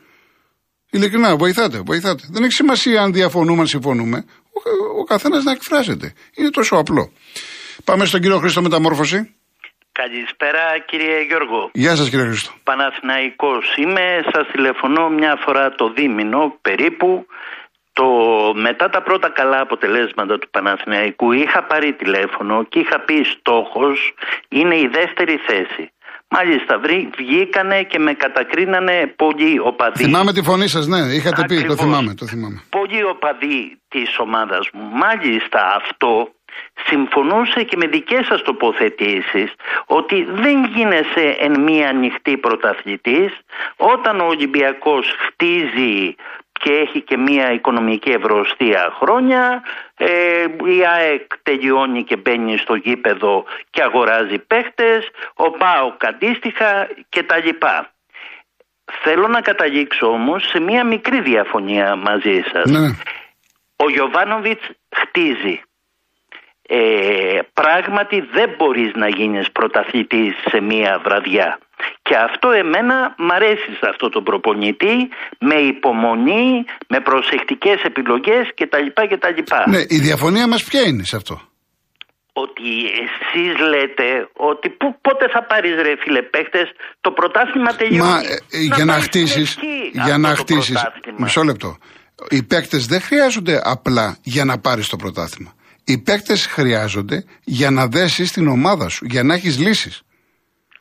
Ειλικρινά, 0.91 1.37
βοηθάτε, 1.37 1.81
βοηθάτε. 1.87 2.23
Δεν 2.31 2.43
έχει 2.43 2.53
σημασία 2.53 3.03
αν 3.03 3.13
διαφωνούμε, 3.13 3.61
αν 3.61 3.67
συμφωνούμε. 3.67 4.25
Ο, 4.97 5.01
ο 5.01 5.05
καθένας 5.05 5.45
να 5.45 5.51
εκφράζεται. 5.53 6.13
Είναι 6.37 6.51
τόσο 6.51 6.77
απλό. 6.77 7.13
Πάμε 7.85 8.05
στον 8.05 8.21
κύριο 8.21 8.39
Χρήστο 8.39 8.63
Μεταμόρφωση. 8.63 9.36
Καλησπέρα 10.03 10.79
κύριε 10.87 11.21
Γιώργο. 11.21 11.71
Γεια 11.73 11.95
σας 11.97 12.09
κύριε 12.11 12.25
Χρήστο. 12.25 12.53
Παναθηναϊκός 12.63 13.77
είμαι, 13.77 14.21
σας 14.33 14.47
τηλεφωνώ 14.53 15.09
μια 15.09 15.37
φορά 15.45 15.71
το 15.71 15.93
δίμηνο 15.93 16.59
περίπου. 16.63 17.27
Το, 17.93 18.07
μετά 18.55 18.91
τα 18.91 19.03
πρώτα 19.03 19.29
καλά 19.31 19.61
αποτελέσματα 19.61 20.39
του 20.39 20.49
Παναθηναϊκού 20.51 21.33
είχα 21.33 21.63
πάρει 21.65 21.93
τηλέφωνο 21.93 22.65
και 22.65 22.79
είχα 22.79 23.01
πει 23.01 23.23
στόχος 23.23 24.15
είναι 24.49 24.77
η 24.77 24.87
δεύτερη 24.87 25.37
θέση. 25.47 25.91
Μάλιστα 26.29 26.79
βρή, 26.79 27.11
βγήκανε 27.17 27.83
και 27.83 27.99
με 27.99 28.13
κατακρίνανε 28.13 29.13
πολλοί 29.17 29.59
οπαδοί. 29.59 30.03
Θυμάμαι 30.05 30.33
τη 30.33 30.43
φωνή 30.43 30.69
σας, 30.69 30.87
ναι, 30.87 30.99
είχατε 30.99 31.43
πει, 31.49 31.55
το 31.55 31.61
Ακριβώς. 31.61 31.81
θυμάμαι, 31.81 32.15
το 32.15 32.27
θυμάμαι. 32.27 32.63
πολλοί 32.71 33.05
οπαδοί 33.05 33.79
της 33.89 34.19
ομάδας 34.19 34.69
μου. 34.73 34.83
Μάλιστα 34.93 35.75
αυτό 35.77 36.29
συμφωνούσε 36.89 37.63
και 37.63 37.77
με 37.77 37.87
δικές 37.87 38.27
σας 38.27 38.43
τοποθετήσεις 38.43 39.53
ότι 39.87 40.27
δεν 40.31 40.65
γίνεσαι 40.65 41.37
εν 41.39 41.61
μία 41.61 41.89
ανοιχτή 41.89 42.37
πρωταθλητής 42.37 43.39
όταν 43.77 44.21
ο 44.21 44.27
Ολυμπιακός 44.27 45.07
χτίζει 45.27 46.15
και 46.53 46.71
έχει 46.73 47.01
και 47.03 47.17
μία 47.17 47.53
οικονομική 47.53 48.11
ευρωστία 48.11 48.93
χρόνια 49.01 49.63
ε, 49.99 50.45
η 50.65 50.87
ΑΕΚ 50.87 51.33
τελειώνει 51.43 52.05
και 52.05 52.17
μπαίνει 52.17 52.57
στο 52.57 52.75
γήπεδο 52.75 53.45
και 53.71 53.83
αγοράζει 53.83 54.39
παίχτες 54.39 55.09
ο 55.35 55.51
ΠΑΟΚ 55.51 56.05
αντίστοιχα 56.05 56.89
και 57.09 57.23
τα 57.23 57.37
λοιπά. 57.37 57.91
Θέλω 59.03 59.29
να 59.29 59.41
καταλήξω 59.41 60.07
όμως 60.07 60.49
σε 60.49 60.61
μία 60.61 60.85
μικρή 60.85 61.21
διαφωνία 61.21 61.97
μαζί 61.97 62.43
σας. 62.53 62.71
Ναι, 62.71 62.79
ναι. 62.79 62.97
Ο 63.77 63.91
Γιωβάνοβιτς 63.91 64.71
χτίζει. 64.97 65.63
Ε, 66.69 67.39
πράγματι 67.53 68.21
δεν 68.37 68.49
μπορείς 68.57 68.91
να 68.95 69.09
γίνεις 69.09 69.51
πρωταθλητής 69.53 70.35
σε 70.51 70.61
μία 70.61 71.01
βραδιά. 71.05 71.59
Και 72.03 72.15
αυτό 72.17 72.51
εμένα 72.51 73.15
μ' 73.19 73.33
αρέσει 73.33 73.71
σε 73.81 73.87
αυτό 73.93 74.09
το 74.09 74.21
προπονητή 74.23 74.97
με 75.39 75.55
υπομονή, 75.55 76.65
με 76.89 77.01
προσεκτικές 77.01 77.79
επιλογές 77.83 78.45
κτλ. 78.59 78.87
κτλ. 79.11 79.41
Ναι, 79.71 79.81
η 79.89 79.99
διαφωνία 79.99 80.47
μας 80.49 80.65
ποια 80.65 80.81
είναι 80.81 81.05
σε 81.05 81.17
αυτό; 81.17 81.41
Ότι 82.33 82.71
εσείς 83.05 83.59
λέτε 83.73 84.29
ότι 84.33 84.69
που, 84.71 84.99
πότε 85.01 85.25
θα 85.35 85.43
πάρεις 85.47 85.75
ρε 85.83 85.95
φίλε 86.03 86.23
παίχτες, 86.23 86.67
το 87.01 87.11
πρωτάθλημα 87.11 87.73
τελειώνει. 87.77 88.11
Μα 88.11 88.19
ε, 88.19 88.59
ε, 88.59 88.59
για 88.77 88.85
να 88.85 88.93
πάει 88.93 89.01
στην 89.01 89.27
χτίσεις. 89.27 89.57
ευχή 89.57 89.91
Για 89.93 90.03
αυτό 90.03 90.19
να 90.19 90.29
το 90.29 90.35
χτίσεις. 90.43 90.73
πρωτάθλημα. 90.81 91.19
Μισό 91.21 91.43
λεπτό. 91.43 91.77
Οι 92.29 92.43
παίκτες 92.43 92.87
δεν 92.87 93.01
χρειάζονται 93.01 93.61
απλά 93.65 94.17
για 94.23 94.45
να 94.45 94.59
πάρεις 94.59 94.89
το 94.89 94.97
πρωτάθλημα. 94.97 95.55
Οι 95.89 95.99
παίκτες 95.99 96.47
χρειάζονται 96.47 97.25
για 97.45 97.71
να 97.71 97.87
δέσεις 97.87 98.33
την 98.33 98.47
ομάδα 98.49 98.89
σου, 98.89 99.05
για 99.05 99.23
να 99.23 99.35
έχεις 99.35 99.59
λύσεις. 99.59 100.01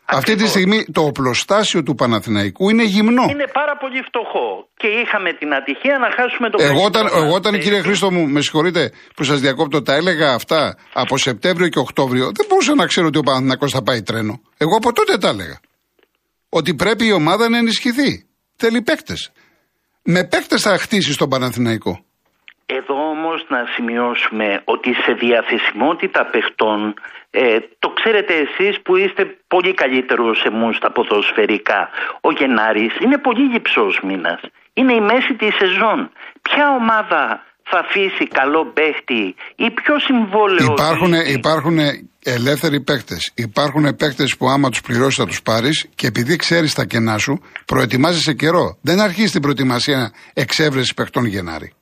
Αυτή 0.06 0.26
τη 0.26 0.32
Ακριβώς. 0.32 0.50
στιγμή 0.50 0.86
το 0.91 1.02
οπλοστάσιο 1.02 1.84
του 1.84 1.96
Παναθηναϊκού 1.96 2.70
είναι 2.70 2.84
γυμνό. 2.84 3.24
Είναι 3.30 3.48
πάρα 3.54 3.78
πολύ 3.78 4.02
φτωχό 4.08 4.70
και 4.78 4.88
είχαμε 4.88 5.34
την 5.34 5.54
ατυχία 5.54 5.98
να 5.98 6.10
χάσουμε 6.18 6.50
το 6.50 6.58
Εγώ 6.63 6.84
όταν, 6.84 7.04
παιχνίδι 7.04 7.15
εγώ 7.18 7.26
μας. 7.26 7.36
όταν 7.36 7.60
κύριε 7.60 7.82
Χρήστο 7.82 8.12
μου, 8.12 8.28
με 8.28 8.41
συγχωρείτε 8.41 8.91
που 9.15 9.24
σας 9.24 9.39
διακόπτω, 9.39 9.82
τα 9.82 9.94
έλεγα 9.94 10.34
αυτά 10.34 10.78
από 10.94 11.18
Σεπτέμβριο 11.18 11.68
και 11.68 11.80
Οκτώβριο, 11.80 12.26
δεν 12.36 12.46
μπορούσα 12.50 12.76
να 12.76 12.86
ξέρω 12.86 13.08
ότι 13.08 13.18
ο 13.18 13.22
Παναθηναϊκός 13.22 13.72
θα 13.72 13.82
πάει 13.84 14.02
τρένο. 14.02 14.41
Εγώ 14.58 14.76
από 14.76 14.91
τότε 14.94 15.18
τα 15.18 15.28
έλεγα. 15.28 15.60
Ότι 16.50 16.76
πρέπει 16.76 17.06
η 17.06 17.12
ομάδα 17.12 17.50
να 17.50 17.58
ενισχυθεί. 17.58 18.26
Θέλει 18.56 18.82
παίκτες. 18.82 19.32
Με 20.04 20.24
παίκτες 20.28 20.62
θα 20.62 20.78
χτίσει 20.78 21.18
τον 21.18 21.30
Παναθηναϊκό. 21.30 22.06
Εδώ 22.65 22.96
όμως 23.36 23.50
να 23.56 23.62
σημειώσουμε 23.76 24.48
ότι 24.74 24.89
σε 25.04 25.12
διαθεσιμότητα 25.24 26.21
παιχτών 26.34 26.80
ε, 27.30 27.58
το 27.84 27.89
ξέρετε 27.98 28.34
εσείς 28.45 28.74
που 28.84 28.95
είστε 28.95 29.24
πολύ 29.48 29.74
καλύτερος 29.74 30.38
σε 30.41 30.48
εμούς 30.52 30.76
στα 30.76 30.89
ποδοσφαιρικά. 30.95 31.82
Ο 32.28 32.30
Γενάρης 32.38 32.93
είναι 33.04 33.17
πολύ 33.28 33.45
γυψός 33.54 33.93
μήνας. 34.08 34.41
Είναι 34.74 34.93
η 34.93 35.02
μέση 35.10 35.34
της 35.39 35.54
σεζόν. 35.62 36.00
Ποια 36.48 36.65
ομάδα 36.82 37.24
θα 37.69 37.78
αφήσει 37.86 38.26
καλό 38.39 38.62
παίχτη 38.78 39.24
ή 39.56 39.67
ποιο 39.78 39.95
συμβόλαιο. 40.08 40.65
Υπάρχουν, 40.78 41.12
δίνει. 41.12 41.32
υπάρχουν 41.39 41.78
ελεύθεροι 42.24 42.80
παίκτες. 42.82 43.32
Υπάρχουν 43.36 43.95
παίκτες 43.95 44.38
που 44.38 44.45
άμα 44.54 44.69
τους 44.69 44.82
πληρώσεις 44.82 45.17
θα 45.21 45.26
τους 45.26 45.41
πάρεις 45.41 45.88
και 45.95 46.08
επειδή 46.08 46.36
ξέρεις 46.36 46.74
τα 46.74 46.86
κενά 46.86 47.17
σου, 47.17 47.41
προετοιμάζεσαι 47.65 48.34
καιρό. 48.34 48.78
Δεν 48.82 49.00
αρχίζει 49.00 49.32
την 49.32 49.41
προετοιμασία 49.41 50.12
εξέβρεσης 50.34 50.93
παιχτών 50.93 51.26
Γενάρη. 51.26 51.74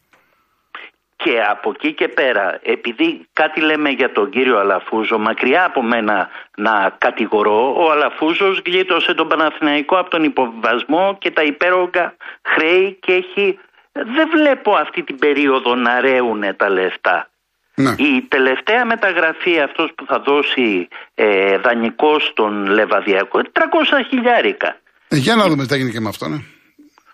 Και 1.23 1.41
από 1.49 1.71
εκεί 1.75 1.93
και 1.93 2.07
πέρα, 2.07 2.59
επειδή 2.63 3.27
κάτι 3.33 3.59
λέμε 3.61 3.89
για 3.89 4.11
τον 4.11 4.29
κύριο 4.29 4.57
Αλαφούζο, 4.59 5.17
μακριά 5.17 5.65
από 5.65 5.81
μένα 5.83 6.29
να 6.55 6.95
κατηγορώ, 6.97 7.73
ο 7.77 7.91
Αλαφούζος 7.91 8.61
γλίτωσε 8.65 9.13
τον 9.13 9.27
Παναθηναϊκό 9.27 9.95
από 9.97 10.09
τον 10.09 10.23
υποβιβασμό 10.23 11.17
και 11.19 11.31
τα 11.31 11.43
υπέρογκα 11.43 12.15
χρέη 12.41 12.97
και 13.01 13.11
έχει... 13.13 13.59
Δεν 13.91 14.29
βλέπω 14.33 14.71
αυτή 14.75 15.03
την 15.03 15.17
περίοδο 15.17 15.75
να 15.75 16.01
ρέουν 16.01 16.41
τα 16.57 16.69
λεφτά. 16.69 17.27
Ναι. 17.75 17.89
Η 17.89 18.21
τελευταία 18.27 18.85
μεταγραφή 18.85 19.59
αυτός 19.59 19.91
που 19.95 20.05
θα 20.05 20.19
δώσει 20.19 20.87
ε, 21.15 21.57
δανεικό 21.57 22.19
στον 22.19 22.65
Λεβαδιακό 22.65 23.41
300 23.53 23.61
χιλιάρικα. 24.09 24.77
Ε, 25.07 25.15
για 25.15 25.35
να 25.35 25.47
δούμε 25.47 25.63
τι 25.63 25.69
θα 25.69 25.75
γίνει 25.75 25.91
και 25.91 25.99
με 25.99 26.09
αυτό, 26.09 26.27
ναι. 26.27 26.37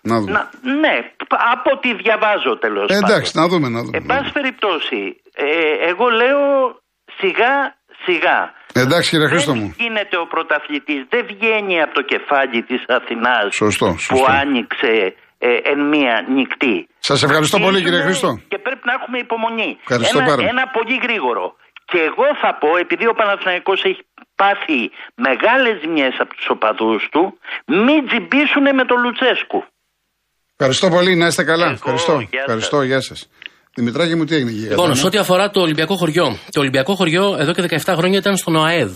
Να 0.02 0.16
δούμε. 0.20 0.32
Να, 0.32 0.50
ναι, 0.82 0.94
από 1.54 1.70
ό,τι 1.74 1.94
διαβάζω 1.94 2.58
τέλος 2.58 2.90
Ε, 2.90 2.96
εντάξει, 2.96 3.30
να 3.34 3.48
δούμε, 3.48 3.68
να 3.68 3.80
δούμε. 3.82 3.96
Εν 3.98 4.04
πάση 4.06 4.32
περιπτώσει, 4.32 5.00
ε, 5.34 5.46
εγώ 5.90 6.08
λέω 6.08 6.40
σιγά 7.20 7.54
σιγά. 8.04 8.38
Εντάξει, 8.74 9.10
κύριε 9.10 9.26
Χρήστο 9.26 9.54
μου. 9.54 9.66
Δεν 9.66 9.74
γίνεται 9.78 10.16
ο 10.16 10.26
πρωταθλητής, 10.26 11.00
δεν 11.08 11.26
βγαίνει 11.26 11.82
από 11.82 11.94
το 11.94 12.02
κεφάλι 12.02 12.62
της 12.62 12.82
Αθηνάς 12.88 13.54
Σωστό, 13.54 13.86
που 13.86 13.98
σωστό. 13.98 14.26
άνοιξε 14.42 15.14
ε, 15.38 15.48
εν 15.72 15.80
μία 15.88 16.24
νυχτή. 16.28 16.88
Σας 16.98 17.22
ευχαριστώ 17.22 17.58
πολύ, 17.58 17.78
κύριε 17.82 17.94
Είναι- 17.98 18.04
Χρήστο. 18.04 18.40
Και 18.48 18.58
πρέπει 18.58 18.80
να 18.84 18.92
έχουμε 18.92 19.18
υπομονή. 19.18 19.70
Ευχαριστώ 19.80 20.18
ένα, 20.18 20.26
πάρα. 20.28 20.48
ένα 20.48 20.64
πολύ 20.76 20.96
γρήγορο. 21.02 21.56
Και 21.84 21.98
εγώ 22.10 22.26
θα 22.42 22.50
πω, 22.60 22.76
επειδή 22.76 23.06
ο 23.06 23.14
Παναθηναϊκός 23.20 23.84
έχει 23.84 24.02
πάθει 24.40 24.80
μεγάλες 25.14 25.74
ζημιές 25.82 26.14
από 26.18 26.34
τους 26.34 26.48
οπαδούς 26.48 27.08
του, 27.12 27.38
μην 27.66 28.06
τζιμπήσουν 28.06 28.64
με 28.78 28.84
τον 28.84 28.98
Λουτσέσκου. 29.04 29.64
Ευχαριστώ 30.62 30.88
πολύ, 30.88 31.16
να 31.16 31.26
είστε 31.26 31.44
καλά. 31.44 31.64
Εγώ, 31.64 31.74
Ευχαριστώ. 31.74 32.12
γεια 32.12 32.28
σας. 32.30 32.40
Ευχαριστώ, 32.40 32.82
γεια 32.82 33.00
σας. 33.00 33.28
Δημητράκη 33.74 34.14
μου, 34.14 34.24
τι 34.24 34.34
έγινε 34.34 34.50
εκεί. 34.50 34.58
Λοιπόν, 34.60 34.94
σε 34.94 35.06
ό,τι 35.06 35.18
αφορά 35.18 35.50
το 35.50 35.60
Ολυμπιακό 35.60 35.96
χωριό. 35.96 36.36
Το 36.50 36.60
Ολυμπιακό 36.60 36.94
χωριό 36.94 37.36
εδώ 37.38 37.52
και 37.52 37.62
17 37.84 37.94
χρόνια 37.96 38.18
ήταν 38.18 38.36
στον 38.36 38.56
ΟΑΕΔ. 38.56 38.90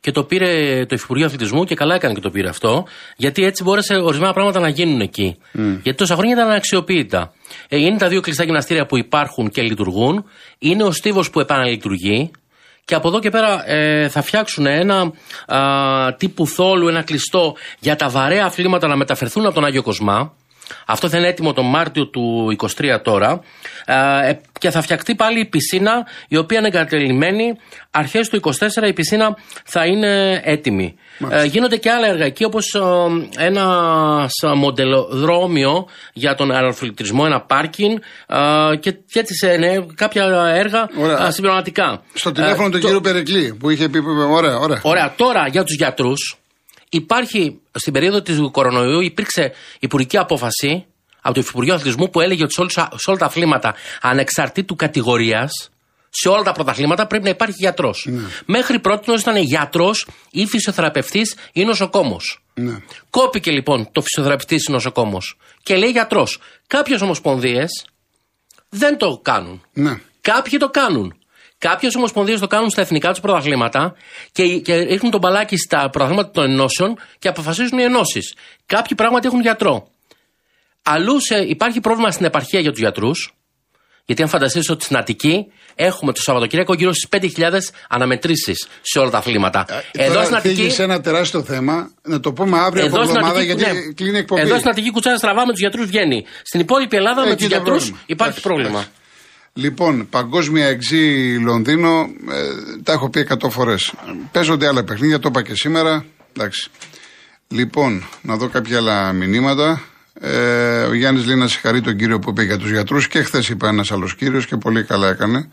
Και 0.00 0.10
το 0.10 0.24
πήρε 0.24 0.84
το 0.86 0.94
Υφυπουργείο 0.94 1.26
Αθλητισμού 1.26 1.64
και 1.64 1.74
καλά 1.74 1.94
έκανε 1.94 2.14
και 2.14 2.20
το 2.20 2.30
πήρε 2.30 2.48
αυτό. 2.48 2.86
Γιατί 3.16 3.44
έτσι 3.44 3.62
μπόρεσε 3.62 3.94
ορισμένα 3.94 4.32
πράγματα 4.32 4.60
να 4.60 4.68
γίνουν 4.68 5.00
εκεί. 5.00 5.36
Γιατί 5.82 5.94
τόσα 5.94 6.14
χρόνια 6.14 6.34
ήταν 6.34 6.48
αναξιοποιητά. 6.48 7.32
Ε, 7.68 7.76
είναι 7.76 7.98
τα 7.98 8.08
δύο 8.08 8.20
κλειστά 8.20 8.44
γυμναστήρια 8.44 8.86
που 8.86 8.98
υπάρχουν 8.98 9.50
και 9.50 9.62
λειτουργούν. 9.62 10.24
Είναι 10.58 10.82
ο 10.82 10.92
στίβος 10.92 11.30
που 11.30 11.40
επαναλειτουργεί. 11.40 12.30
Και 12.84 12.94
από 12.94 13.08
εδώ 13.08 13.20
και 13.20 13.30
πέρα 13.30 13.70
ε, 13.70 14.08
θα 14.08 14.22
φτιάξουν 14.22 14.66
ένα 14.66 15.12
α, 15.46 16.14
τύπου 16.14 16.46
θόλου, 16.46 16.88
ένα 16.88 17.02
κλειστό 17.02 17.56
για 17.78 17.96
τα 17.96 18.08
βαρέα 18.08 18.44
αθλήματα 18.44 18.88
να 18.88 18.96
μεταφερθούν 18.96 19.44
από 19.44 19.54
τον 19.54 19.64
Άγιο 19.64 19.82
Κοσμά. 19.82 20.32
Αυτό 20.86 21.08
θα 21.08 21.18
είναι 21.18 21.28
έτοιμο 21.28 21.52
τον 21.52 21.66
Μάρτιο 21.66 22.06
του 22.06 22.56
23 22.78 22.98
τώρα. 23.02 23.40
Ε, 23.84 24.32
και 24.58 24.70
θα 24.70 24.80
φτιαχτεί 24.82 25.14
πάλι 25.14 25.40
η 25.40 25.44
πισίνα, 25.44 26.06
η 26.28 26.36
οποία 26.36 26.58
είναι 26.58 26.66
εγκατελειμμένη. 26.66 27.52
Αρχές 27.90 28.28
του 28.28 28.36
24 28.36 28.86
η 28.88 28.92
πισίνα 28.92 29.36
θα 29.64 29.86
είναι 29.86 30.40
έτοιμη. 30.44 30.94
Ε, 31.30 31.44
γίνονται 31.44 31.76
και 31.76 31.90
άλλα 31.90 32.06
έργα 32.06 32.24
εκεί, 32.24 32.44
όπως 32.44 32.74
ένας 33.36 34.30
σ- 34.32 34.54
μοντελοδρόμιο 34.54 35.86
για 36.12 36.34
τον 36.34 36.50
αεροφιλτρισμό, 36.50 37.22
ένα 37.26 37.40
πάρκινγκ 37.40 37.98
ε, 38.72 38.76
και, 38.76 38.90
και 38.92 39.18
έτσι 39.18 39.34
σε, 39.34 39.56
ναι, 39.56 39.76
κάποια 39.94 40.24
έργα 40.54 40.88
Ωραία. 40.98 41.26
ε, 41.26 41.30
συμπληρωματικά. 41.30 42.02
Στο 42.14 42.28
Ε, 42.28 42.32
τηλέφωνο 42.32 42.68
του 42.68 42.78
το- 42.78 42.86
κύριου 42.86 43.00
Περικλή 43.00 43.54
που 43.60 43.70
είχε 43.70 43.88
πει. 43.88 43.98
Ωραία, 44.30 44.56
ωραία. 44.58 44.80
Ωραία, 44.82 45.12
τώρα 45.16 45.46
για 45.48 45.64
τους 45.64 45.74
γιατρούς 45.76 46.38
υπάρχει 46.96 47.60
στην 47.72 47.92
περίοδο 47.92 48.22
του 48.22 48.50
κορονοϊού 48.50 49.00
υπήρξε 49.00 49.52
υπουργική 49.78 50.18
απόφαση 50.18 50.86
από 51.20 51.34
το 51.34 51.40
Υφυπουργείο 51.40 51.74
Αθλητισμού 51.74 52.10
που 52.10 52.20
έλεγε 52.20 52.42
ότι 52.42 52.52
σε, 52.52 52.60
όλους, 52.60 52.72
σε 52.72 53.10
όλα 53.10 53.18
τα 53.18 53.26
αθλήματα 53.26 53.74
ανεξαρτήτου 54.00 54.76
κατηγορίας, 54.76 55.70
σε 56.10 56.28
όλα 56.28 56.42
τα 56.42 56.52
πρωταθλήματα 56.52 57.06
πρέπει 57.06 57.24
να 57.24 57.30
υπάρχει 57.30 57.56
γιατρός. 57.58 58.08
Μέχρι 58.46 58.80
πρώτη 58.80 59.12
ήταν 59.12 59.36
γιατρός 59.36 60.06
ή 60.30 60.46
φυσιοθεραπευτής 60.46 61.36
ή 61.52 61.64
νοσοκόμος. 61.64 62.44
Ναι. 62.54 62.82
Κόπηκε 63.10 63.50
λοιπόν 63.50 63.88
το 63.92 64.00
φυσιοθεραπευτής 64.00 64.66
ή 64.66 64.70
νοσοκόμος 64.70 65.36
και 65.62 65.76
λέει 65.76 65.90
γιατρός. 65.90 66.40
Κάποιες 66.66 67.00
ομοσπονδίες 67.00 67.86
δεν 68.68 68.98
το 68.98 69.20
κάνουν. 69.22 69.62
Ναι. 69.72 70.00
Κάποιοι 70.20 70.58
το 70.58 70.68
κάνουν. 70.68 71.14
Κάποιες 71.68 71.94
ομοσπονδίες 71.94 72.40
το 72.40 72.46
κάνουν 72.46 72.70
στα 72.70 72.80
εθνικά 72.80 73.10
τους 73.10 73.20
πρωταθλήματα 73.20 73.94
και, 74.32 74.58
και 74.58 74.74
ρίχνουν 74.76 75.10
τον 75.10 75.20
μπαλάκι 75.20 75.56
στα 75.56 75.90
πρωταθλήματα 75.90 76.30
των 76.30 76.50
ενώσεων 76.50 76.98
και 77.18 77.28
αποφασίζουν 77.28 77.78
οι 77.78 77.82
ενώσεις. 77.82 78.34
Κάποιοι 78.66 78.96
πράγματι 78.96 79.26
έχουν 79.26 79.40
γιατρό. 79.40 79.88
Αλλού 80.82 81.20
σε- 81.20 81.36
υπάρχει 81.36 81.80
πρόβλημα 81.80 82.10
στην 82.10 82.24
επαρχία 82.26 82.60
για 82.60 82.70
τους 82.70 82.80
γιατρούς. 82.80 83.34
Γιατί 84.04 84.22
αν 84.22 84.28
φανταστείτε 84.28 84.72
ότι 84.72 84.84
στην 84.84 84.96
Αττική 84.96 85.46
έχουμε 85.74 86.12
το 86.12 86.20
Σαββατοκύριακο 86.20 86.74
γύρω 86.74 86.92
στις 86.92 87.08
5.000 87.36 87.50
αναμετρήσεις 87.88 88.66
σε 88.82 88.98
όλα 88.98 89.10
τα 89.10 89.18
αθλήματα. 89.18 89.66
Ε, 89.92 90.12
Τώρα 90.12 90.40
θίγεις 90.40 90.78
ένα 90.78 91.00
τεράστιο 91.00 91.42
θέμα. 91.42 91.90
Να 92.02 92.20
το 92.20 92.32
πούμε 92.32 92.58
αύριο 92.58 92.84
από 92.86 92.96
εδώ 92.96 93.04
στην 93.04 93.16
εβδομάδα 93.16 93.40
Αττική, 93.40 93.60
γιατί 93.62 93.78
ναι. 93.86 93.92
κλείνει 93.92 94.16
η 94.16 94.18
εκπομπή. 94.18 94.40
Εδώ 94.40 94.56
στην 94.56 94.68
Αττική 94.68 94.90
κουτσάρα 94.90 95.16
στραβά 95.16 95.46
με 95.46 95.50
τους 95.52 95.60
γιατρούς 95.60 95.86
βγαίνει. 95.86 96.24
Στην 96.42 96.60
υπόλοιπη 96.60 96.96
Ελλάδα 96.96 97.20
με 97.24 97.26
Εκεί 97.30 97.36
τους 97.36 97.48
το 97.48 97.54
γιατρούς 97.54 97.76
πρόβλημα. 97.78 97.98
υπάρχει 98.06 98.38
Εντάξει, 98.38 98.40
πρόβλημα. 98.40 98.84
Εντάξει. 99.54 99.60
Λοιπόν, 99.68 100.08
παγκόσμια 100.10 100.66
εξή 100.66 101.36
Λονδίνο, 101.40 102.00
ε, 102.30 102.80
τα 102.82 102.92
έχω 102.92 103.10
πει 103.10 103.20
100 103.20 103.50
φορές. 103.50 103.94
Παίζονται 104.32 104.66
άλλα 104.66 104.84
παιχνίδια, 104.84 105.18
το 105.18 105.28
είπα 105.28 105.42
και 105.42 105.54
σήμερα. 105.54 106.04
Εντάξει. 106.32 106.70
Λοιπόν, 107.48 108.04
να 108.22 108.36
δω 108.36 108.48
κάποια 108.48 108.76
άλλα 108.76 109.12
μηνύματα. 109.12 109.82
Ε, 110.20 110.82
ο 110.82 110.94
Γιάννης 110.94 111.26
λέει 111.26 111.36
να 111.36 111.48
συγχαρεί 111.48 111.80
τον 111.80 111.96
κύριο 111.96 112.18
που 112.18 112.30
είπε 112.30 112.42
για 112.42 112.58
τους 112.58 112.70
γιατρούς 112.70 113.08
και 113.08 113.22
χθες 113.22 113.48
είπε 113.48 113.66
ένας 113.66 113.92
άλλος 113.92 114.14
κύριος 114.14 114.46
και 114.46 114.56
πολύ 114.56 114.84
καλά 114.84 115.08
έκανε. 115.08 115.48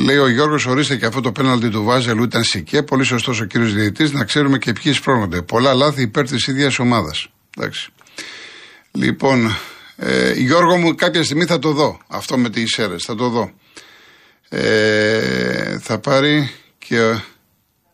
λέει 0.04 0.18
ο 0.18 0.28
Γιώργος, 0.28 0.66
ορίστε 0.66 0.96
και 0.96 1.06
αυτό 1.06 1.22
το 1.22 1.32
πέναλτι 1.32 1.70
του 1.70 1.84
Βάζελου 1.84 2.24
ήταν 2.24 2.44
σικέ. 2.44 2.84
Πολύ 2.84 3.04
σωστός 3.04 3.42
ο 3.42 3.46
κύριος 3.46 3.74
Διαιτητής, 3.74 4.12
να 4.12 4.24
ξέρουμε 4.24 4.58
και 4.58 4.74
ποιοι 4.74 4.94
σπρώχνονται. 4.94 5.42
Πολλά 5.42 5.74
λάθη 5.74 6.02
υπέρ 6.02 6.28
της 6.28 6.48
ίδιας 6.48 6.80
ομάδας. 6.80 7.28
Εντάξει. 7.58 7.90
Λοιπόν, 8.92 9.56
ε, 9.96 10.34
Γιώργο 10.34 10.78
μου, 10.78 10.96
κάποια 10.96 11.24
στιγμή 11.24 11.46
θα 11.46 11.60
το 11.60 11.72
δω. 11.72 12.00
Αυτό 12.08 12.38
με 12.38 12.50
τις 12.50 12.78
αίρε, 12.78 12.96
θα 12.98 13.16
το 13.16 13.30
δω. 13.30 13.52
Ε, 14.50 15.80
θα 15.80 16.00
πάρει 16.00 16.52
και 16.78 17.00
ο, 17.00 17.24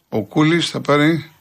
ο 0.09 0.23
Κούλης 0.23 0.69
θα 0.69 0.81
πάρει. 0.81 1.31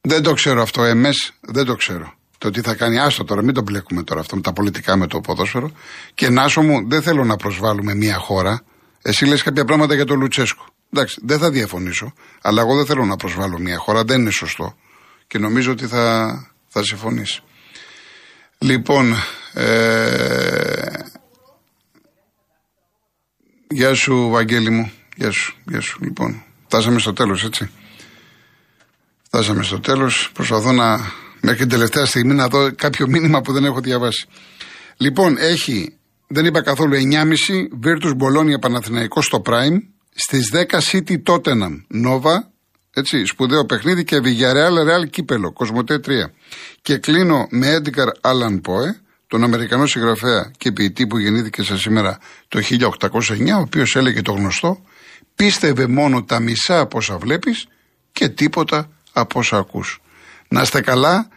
Δεν 0.00 0.22
το 0.22 0.32
ξέρω 0.32 0.62
αυτό, 0.62 0.82
εμές 0.82 1.32
δεν 1.40 1.64
το 1.64 1.74
ξέρω. 1.74 2.14
Το 2.38 2.50
τι 2.50 2.60
θα 2.60 2.74
κάνει, 2.74 2.98
άστο 2.98 3.24
τώρα, 3.24 3.42
μην 3.42 3.54
το 3.54 3.62
μπλέκουμε 3.62 4.02
τώρα 4.02 4.20
αυτό 4.20 4.36
με 4.36 4.42
τα 4.42 4.52
πολιτικά 4.52 4.96
με 4.96 5.06
το 5.06 5.20
ποδόσφαιρο. 5.20 5.70
Και 6.14 6.28
Νάσο 6.28 6.62
μου, 6.62 6.88
δεν 6.88 7.02
θέλω 7.02 7.24
να 7.24 7.36
προσβάλλουμε 7.36 7.94
μια 7.94 8.18
χώρα. 8.18 8.62
Εσύ 9.02 9.24
λες 9.24 9.42
κάποια 9.42 9.64
πράγματα 9.64 9.94
για 9.94 10.04
τον 10.04 10.18
Λουτσέσκο. 10.18 10.66
Εντάξει, 10.92 11.20
δεν 11.24 11.38
θα 11.38 11.50
διαφωνήσω, 11.50 12.12
αλλά 12.42 12.60
εγώ 12.62 12.76
δεν 12.76 12.86
θέλω 12.86 13.04
να 13.04 13.16
προσβάλλω 13.16 13.58
μια 13.58 13.78
χώρα, 13.78 14.04
δεν 14.04 14.20
είναι 14.20 14.30
σωστό. 14.30 14.76
Και 15.26 15.38
νομίζω 15.38 15.72
ότι 15.72 15.86
θα, 15.86 16.34
θα 16.68 16.82
συμφωνήσει. 16.82 17.42
Λοιπόν, 18.64 19.14
ε, 19.52 20.88
γεια 23.68 23.94
σου 23.94 24.28
Βαγγέλη 24.28 24.70
μου, 24.70 24.92
γεια 25.16 25.30
σου, 25.30 25.56
γεια 25.68 25.80
σου. 25.80 25.98
Λοιπόν, 26.02 26.42
φτάσαμε 26.66 26.98
στο 26.98 27.12
τέλος 27.12 27.44
έτσι. 27.44 27.70
Φτάσαμε 29.22 29.62
στο 29.62 29.80
τέλος, 29.80 30.30
προσπαθώ 30.32 30.72
να 30.72 30.98
μέχρι 31.40 31.58
την 31.58 31.68
τελευταία 31.68 32.06
στιγμή 32.06 32.34
να 32.34 32.48
δω 32.48 32.74
κάποιο 32.74 33.06
μήνυμα 33.08 33.40
που 33.40 33.52
δεν 33.52 33.64
έχω 33.64 33.80
διαβάσει. 33.80 34.26
Λοιπόν, 34.96 35.36
έχει, 35.38 35.96
δεν 36.26 36.44
είπα 36.44 36.62
καθόλου, 36.62 36.94
9.30 36.94 37.86
Virtus 37.86 38.10
Bologna 38.10 38.60
Παναθηναϊκός 38.60 39.24
στο 39.24 39.42
Prime, 39.46 39.78
στις 40.14 40.50
10 40.52 40.80
City 40.80 41.16
Tottenham 41.26 41.82
Nova, 42.04 42.53
έτσι, 42.94 43.24
σπουδαίο 43.24 43.64
παιχνίδι 43.64 44.04
και 44.04 44.20
Villarreal 44.24 44.88
Real 44.88 45.10
Κύπελο, 45.10 45.52
Κοσμοτέ 45.52 46.00
3. 46.06 46.10
Και 46.82 46.96
κλείνω 46.96 47.46
με 47.50 47.80
Edgar 47.82 48.30
Allan 48.30 48.54
Poe, 48.54 48.94
τον 49.26 49.44
Αμερικανό 49.44 49.86
συγγραφέα 49.86 50.50
και 50.56 50.72
ποιητή 50.72 51.06
που 51.06 51.18
γεννήθηκε 51.18 51.62
σε 51.62 51.78
σήμερα 51.78 52.18
το 52.48 52.60
1809, 52.60 53.56
ο 53.56 53.60
οποίος 53.60 53.96
έλεγε 53.96 54.22
το 54.22 54.32
γνωστό 54.32 54.82
«Πίστευε 55.34 55.86
μόνο 55.86 56.24
τα 56.24 56.40
μισά 56.40 56.80
από 56.80 56.98
όσα 56.98 57.18
βλέπεις 57.18 57.66
και 58.12 58.28
τίποτα 58.28 58.90
από 59.12 59.38
όσα 59.38 59.56
ακούς». 59.56 60.00
Να 60.48 60.62
είστε 60.62 60.80
καλά, 60.80 61.28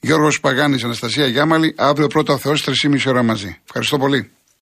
Γιώργος 0.00 0.40
Παγάνης, 0.40 0.84
Αναστασία 0.84 1.26
Γιάμαλη, 1.26 1.74
αύριο 1.76 2.06
πρώτα 2.06 2.38
Θεός, 2.38 2.62
3,5 2.62 3.06
ώρα 3.06 3.22
μαζί. 3.22 3.60
Ευχαριστώ 3.64 3.98
πολύ. 3.98 4.30